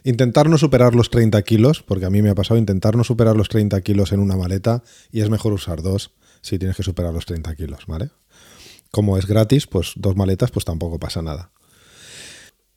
[0.05, 3.37] intentar no superar los 30 kilos, porque a mí me ha pasado intentar no superar
[3.37, 7.15] los 30 kilos en una maleta y es mejor usar dos si tienes que superar
[7.15, 8.11] los 30 kilos, ¿vale?
[8.91, 11.53] Como es gratis, pues dos maletas, pues tampoco pasa nada.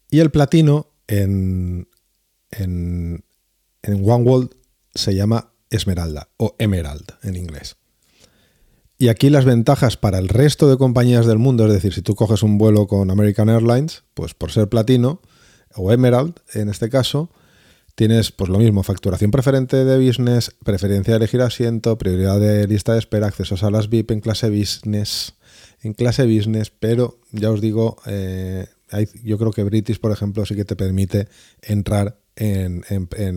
[0.09, 1.89] Y el platino en,
[2.51, 3.25] en,
[3.81, 4.51] en OneWorld
[4.93, 7.75] se llama Esmeralda o Emerald en inglés.
[8.97, 12.15] Y aquí las ventajas para el resto de compañías del mundo, es decir, si tú
[12.15, 15.21] coges un vuelo con American Airlines, pues por ser platino
[15.75, 17.29] o Emerald en este caso,
[17.95, 22.93] tienes pues lo mismo, facturación preferente de business, preferencia de elegir asiento, prioridad de lista
[22.93, 25.33] de espera, accesos a las VIP en clase business,
[25.81, 28.67] en clase business, pero ya os digo, eh,
[29.23, 31.27] yo creo que British, por ejemplo, sí que te permite
[31.61, 32.83] entrar en,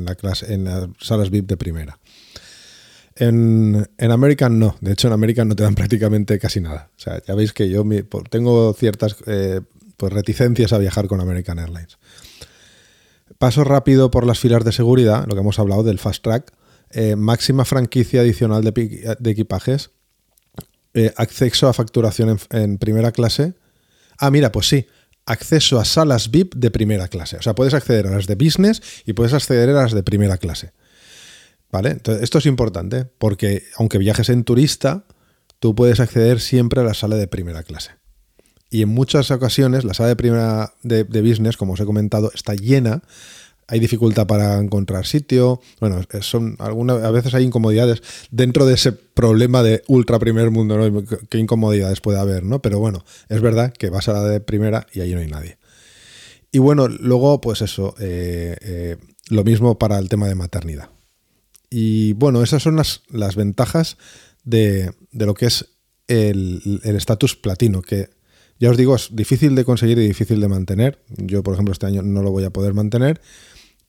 [0.05, 1.99] la clase, en las salas VIP de primera.
[3.15, 4.77] En, en American no.
[4.81, 6.91] De hecho, en American no te dan prácticamente casi nada.
[6.97, 7.85] O sea, ya veis que yo
[8.31, 9.61] tengo ciertas eh,
[9.99, 11.99] pues reticencias a viajar con American Airlines.
[13.37, 16.53] Paso rápido por las filas de seguridad, lo que hemos hablado del Fast Track.
[16.91, 19.91] Eh, máxima franquicia adicional de, equipajes.
[20.95, 23.55] Eh, acceso a facturación en, en primera clase.
[24.19, 24.87] Ah, mira, pues sí.
[25.27, 27.37] Acceso a salas VIP de primera clase.
[27.37, 30.39] O sea, puedes acceder a las de business y puedes acceder a las de primera
[30.39, 30.73] clase.
[31.71, 31.91] ¿Vale?
[31.91, 35.05] Entonces, esto es importante porque aunque viajes en turista,
[35.59, 37.91] tú puedes acceder siempre a la sala de primera clase.
[38.71, 42.55] Y en muchas ocasiones la sala de primera de, business, como os he comentado, está
[42.55, 43.03] llena.
[43.67, 45.61] Hay dificultad para encontrar sitio.
[45.81, 51.05] Bueno, son algunas, a veces hay incomodidades dentro de ese problema de ultra primer mundo.
[51.29, 52.61] ¿Qué incomodidades puede haber, no?
[52.61, 55.59] Pero bueno, es verdad que vas a la de primera y allí no hay nadie.
[56.51, 58.97] Y bueno, luego, pues eso, eh, eh,
[59.29, 60.91] lo mismo para el tema de maternidad.
[61.71, 63.99] Y bueno, esas son las, las ventajas
[64.45, 65.67] de, de lo que es
[66.07, 68.09] el estatus platino, que
[68.59, 71.01] ya os digo, es difícil de conseguir y difícil de mantener.
[71.17, 73.21] Yo, por ejemplo, este año no lo voy a poder mantener,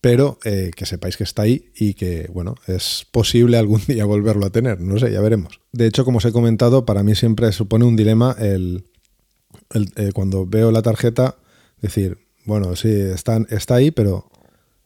[0.01, 4.45] pero eh, que sepáis que está ahí y que, bueno, es posible algún día volverlo
[4.45, 4.80] a tener.
[4.80, 5.59] No sé, ya veremos.
[5.72, 8.86] De hecho, como os he comentado, para mí siempre supone un dilema el,
[9.74, 11.38] eh, cuando veo la tarjeta,
[11.82, 14.30] decir, bueno, sí, está, está ahí, pero,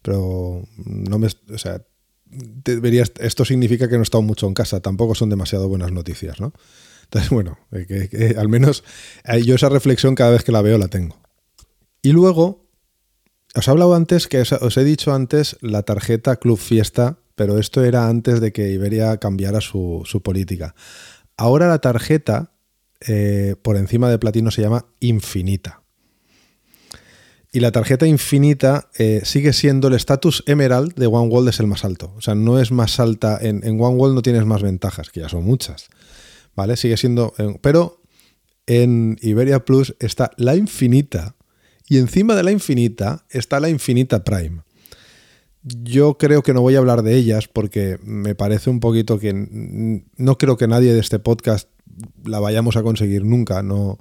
[0.02, 1.28] pero no me...
[1.28, 1.82] O sea,
[2.26, 6.40] debería, esto significa que no he estado mucho en casa, tampoco son demasiado buenas noticias,
[6.40, 6.54] ¿no?
[7.14, 8.84] Entonces, bueno, eh, que, que al menos
[9.26, 11.22] eh, yo esa reflexión cada vez que la veo la tengo.
[12.02, 12.66] Y luego,
[13.54, 17.84] os he hablado antes, que os, he dicho antes la tarjeta Club Fiesta, pero esto
[17.84, 20.74] era antes de que Iberia cambiara su, política.
[21.38, 22.52] Ahora la tarjeta
[23.02, 25.84] eh, por encima de platino se llama Infinita.
[27.52, 31.68] Y la tarjeta infinita eh, sigue siendo el estatus Emerald de One World es el
[31.68, 32.12] más alto.
[32.18, 33.38] O sea, no es más alta.
[33.40, 35.90] En, en no tienes más ventajas, que ya son muchas.
[36.56, 36.78] ¿Vale?
[36.78, 37.34] Sigue siendo.
[37.38, 38.02] eh, pero
[38.68, 41.36] en Iberia Plus está la infinita.
[41.90, 44.62] Y encima de la infinita está la infinita Prime.
[45.64, 49.34] Yo creo que no voy a hablar de ellas porque me parece un poquito que
[49.34, 51.70] no creo que nadie de este podcast
[52.26, 53.64] la vayamos a conseguir nunca.
[53.64, 54.00] No,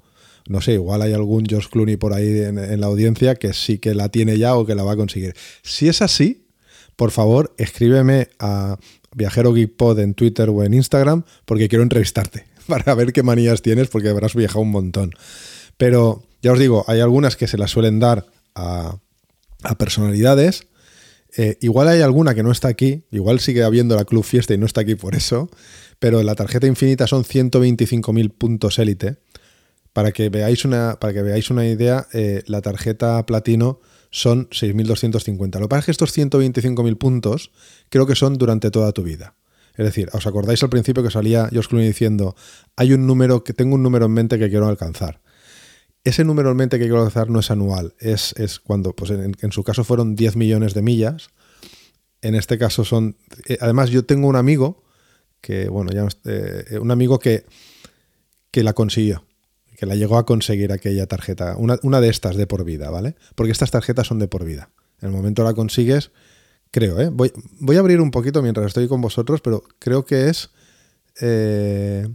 [0.48, 3.78] no sé, igual hay algún George Clooney por ahí en, en la audiencia que sí
[3.78, 5.34] que la tiene ya o que la va a conseguir.
[5.62, 6.48] Si es así,
[6.96, 8.78] por favor, escríbeme a
[9.14, 13.62] Viajero Geek Pod en Twitter o en Instagram porque quiero entrevistarte para ver qué manías
[13.62, 15.12] tienes porque habrás viajado un montón.
[15.76, 18.98] Pero ya os digo, hay algunas que se las suelen dar a,
[19.78, 20.66] personalidades.
[21.36, 24.58] Eh, igual hay alguna que no está aquí, igual sigue habiendo la Club Fiesta y
[24.58, 25.48] no está aquí por eso,
[25.98, 29.16] pero la tarjeta infinita son 125.000 puntos élite.
[29.92, 33.80] Para que veáis una, para que veáis una idea, eh, la tarjeta platino
[34.12, 35.58] son 6.250.
[35.58, 37.50] Lo que pasa es que estos 125.000 puntos
[37.88, 39.34] creo que son durante toda tu vida.
[39.74, 42.36] Es decir, ¿os acordáis al principio que salía George Clooney diciendo
[42.76, 45.20] hay un número, que tengo un número en mente que quiero alcanzar?
[46.04, 49.52] Ese número en mente que quiero alcanzar no es anual, es, es cuando, pues en,
[49.52, 51.30] su caso fueron 10 millones de millas.
[52.20, 53.16] En este caso son.
[53.46, 54.84] eh, además, yo tengo un amigo
[55.40, 57.46] que, bueno, ya eh, un amigo que,
[58.50, 59.24] que la consiguió,
[59.82, 63.16] que la llegó a conseguir aquella tarjeta, una, una de estas de por vida, ¿vale?
[63.34, 64.70] Porque estas tarjetas son de por vida.
[65.00, 66.12] En el momento la consigues,
[66.70, 67.08] creo, ¿eh?
[67.12, 70.50] Voy, voy a abrir un poquito mientras estoy con vosotros, pero creo que es.
[71.20, 72.06] eh,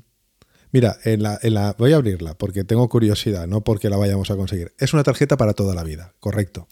[0.71, 4.31] mira, en la, en la, voy a abrirla porque tengo curiosidad, no porque la vayamos
[4.31, 4.73] a conseguir.
[4.79, 6.69] Es una tarjeta para toda la vida, correcto.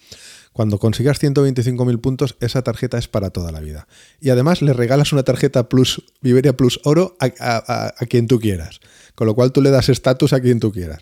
[0.54, 3.89] Cuando consigas 125.000 puntos, esa tarjeta es para toda la vida.
[4.22, 7.26] Y además le regalas una tarjeta Plus, Viveria Plus Oro a,
[8.00, 8.80] a- quien tú quieras.
[9.16, 10.99] Con lo cual tú le das estatus a quien tú quieras.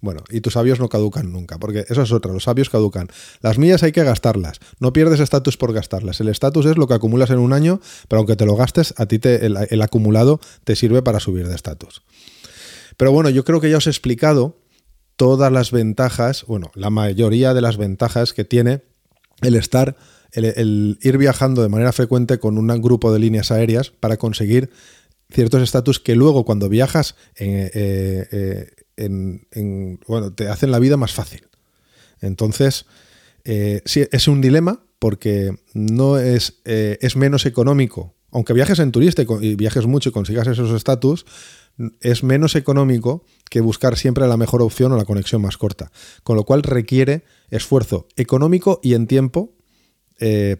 [0.00, 3.08] Bueno, y tus sabios no caducan nunca, porque eso es otra, los sabios caducan.
[3.40, 6.20] Las millas hay que gastarlas, no pierdes estatus por gastarlas.
[6.20, 9.06] El estatus es lo que acumulas en un año, pero aunque te lo gastes, a
[9.06, 12.02] ti te- el, acumulado te sirve para subir de estatus.
[12.98, 14.58] Pero bueno, yo creo que ya os he explicado
[15.16, 18.82] todas las ventajas, bueno, la mayoría de las ventajas que tiene
[19.40, 19.96] el estar,
[20.32, 24.70] el ir viajando de manera frecuente con un grupo de líneas aéreas para conseguir
[25.34, 30.96] ciertos estatus que luego cuando viajas eh, eh, en- en- bueno, te hacen la vida
[30.96, 31.48] más fácil.
[32.20, 32.86] Entonces,
[33.44, 38.14] eh, sí, es un dilema porque no es, es menos económico.
[38.30, 41.26] Aunque viajes en turista y, viajes mucho y consigas esos estatus,
[42.00, 45.92] es menos económico que buscar siempre la mejor opción o la conexión más corta.
[46.22, 49.52] Con lo cual requiere esfuerzo económico y en tiempo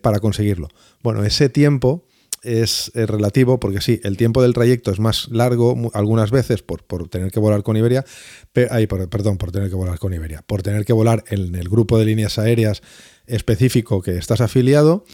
[0.03, 0.69] para conseguirlo.
[1.03, 2.05] Bueno, ese tiempo
[2.45, 6.85] es eh, relativo porque sí, el tiempo del trayecto es más largo algunas veces por,
[6.85, 8.05] por tener que volar con Iberia,
[8.53, 11.55] pe- ay, por- perdón, por tener que volar con Iberia, por tener que volar en
[11.55, 12.83] el grupo de líneas aéreas
[13.27, 15.05] específico que estás afiliado,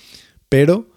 [0.49, 0.91] pero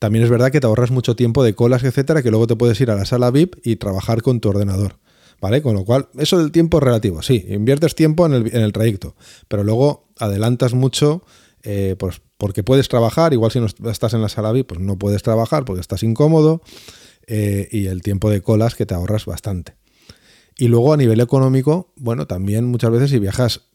[0.00, 2.80] También es verdad que te ahorras mucho tiempo de colas, etcétera, que luego te puedes
[2.80, 5.00] ir a la sala VIP y trabajar con tu ordenador.
[5.40, 5.60] ¿Vale?
[5.60, 7.20] Con lo cual, eso del tiempo es relativo.
[7.22, 9.16] Sí, inviertes tiempo en el, en el trayecto,
[9.48, 11.24] pero luego adelantas mucho,
[11.62, 13.32] eh, pues porque puedes trabajar.
[13.32, 16.62] Igual si no estás en la sala VIP, pues no puedes trabajar porque estás incómodo.
[17.30, 19.74] eh, y el tiempo de colas que te ahorras bastante.
[20.56, 23.68] Y luego a nivel económico, bueno, también muchas veces si viajas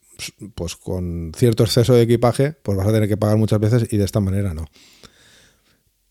[0.55, 3.97] pues con cierto exceso de equipaje, pues vas a tener que pagar muchas veces y
[3.97, 4.65] de esta manera no.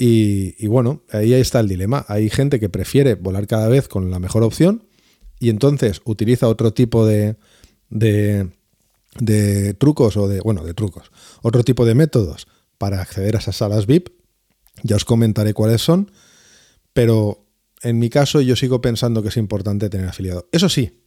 [0.05, 2.05] Y, bueno, ahí está el dilema.
[2.09, 4.89] Hay gente que prefiere volar cada vez con la mejor opción
[5.39, 7.37] y entonces utiliza otro tipo de,
[9.18, 11.10] de trucos o de, bueno, de trucos,
[11.42, 12.46] otro tipo de métodos
[12.78, 14.08] para acceder a esas salas VIP.
[14.82, 16.10] Ya os comentaré cuáles son,
[16.92, 17.46] pero
[17.82, 20.48] en mi caso yo sigo pensando que es importante tener afiliado.
[20.52, 21.04] Eso sí,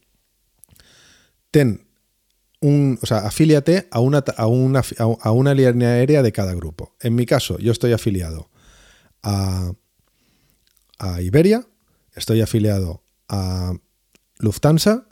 [1.50, 1.86] ten
[2.60, 4.82] un, o sea, afíliate a una, a una,
[5.20, 6.94] a una línea aérea de cada grupo.
[7.00, 8.50] En mi caso, yo estoy afiliado
[9.22, 9.72] a,
[10.98, 11.66] a Iberia,
[12.14, 13.74] estoy afiliado a
[14.38, 15.08] Lufthansa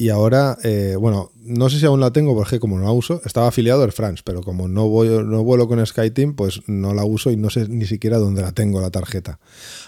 [0.00, 3.20] y ahora, eh, bueno, no sé si aún la tengo porque como no la uso,
[3.26, 6.94] estaba afiliado a Air France, pero como no, voy, no vuelo con SkyTeam, pues no
[6.94, 9.40] la uso y no sé ni siquiera dónde la tengo la tarjeta.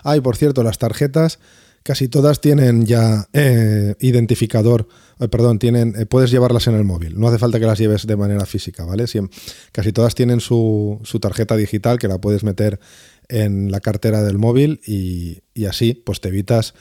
[0.05, 1.39] Ah, y por cierto, las tarjetas
[1.83, 4.87] casi todas tienen ya eh, identificador,
[5.19, 8.17] eh, perdón, tienen, puedes llevarlas en el móvil, no hace falta que las lleves de
[8.17, 9.07] manera física, ¿vale?
[9.73, 12.81] Casi todas tienen su, su tarjeta digital que la puedes meter
[13.31, 16.75] en la cartera del móvil y, y así pues te evitas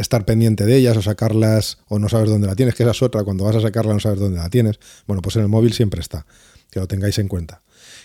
[0.00, 3.02] estar pendiente de ellas o sacarlas o no sabes dónde la tienes, que esa es
[3.02, 4.78] otra, cuando vas a sacarla no sabes dónde la tienes.
[5.06, 6.26] Bueno, pues en el móvil siempre está,
[6.70, 7.62] que lo tengáis en cuenta.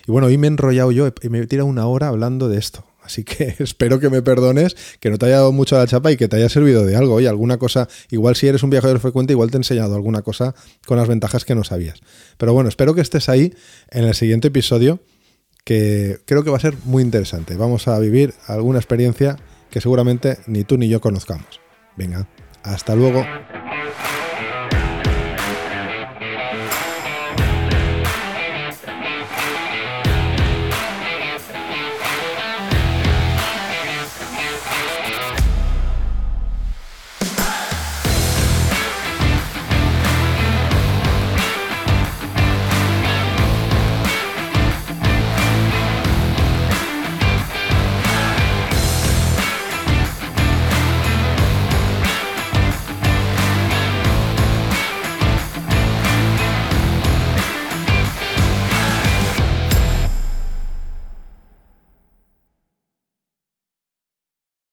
[0.07, 2.57] Y bueno, hoy me he enrollado yo y me he tirado una hora hablando de
[2.57, 2.85] esto.
[3.03, 6.11] Así que espero que me perdones, que no te haya dado mucho a la chapa
[6.11, 7.15] y que te haya servido de algo.
[7.15, 10.55] Oye, alguna cosa, igual si eres un viajero frecuente, igual te he enseñado alguna cosa
[10.85, 11.99] con las ventajas que no sabías.
[12.37, 13.53] Pero bueno, espero que estés ahí
[13.91, 14.99] en el siguiente episodio,
[15.63, 17.55] que creo que va a ser muy interesante.
[17.55, 19.37] Vamos a vivir alguna experiencia
[19.69, 21.62] que seguramente ni tú ni yo conozcamos.
[21.95, 22.27] Venga,
[22.63, 23.25] hasta luego.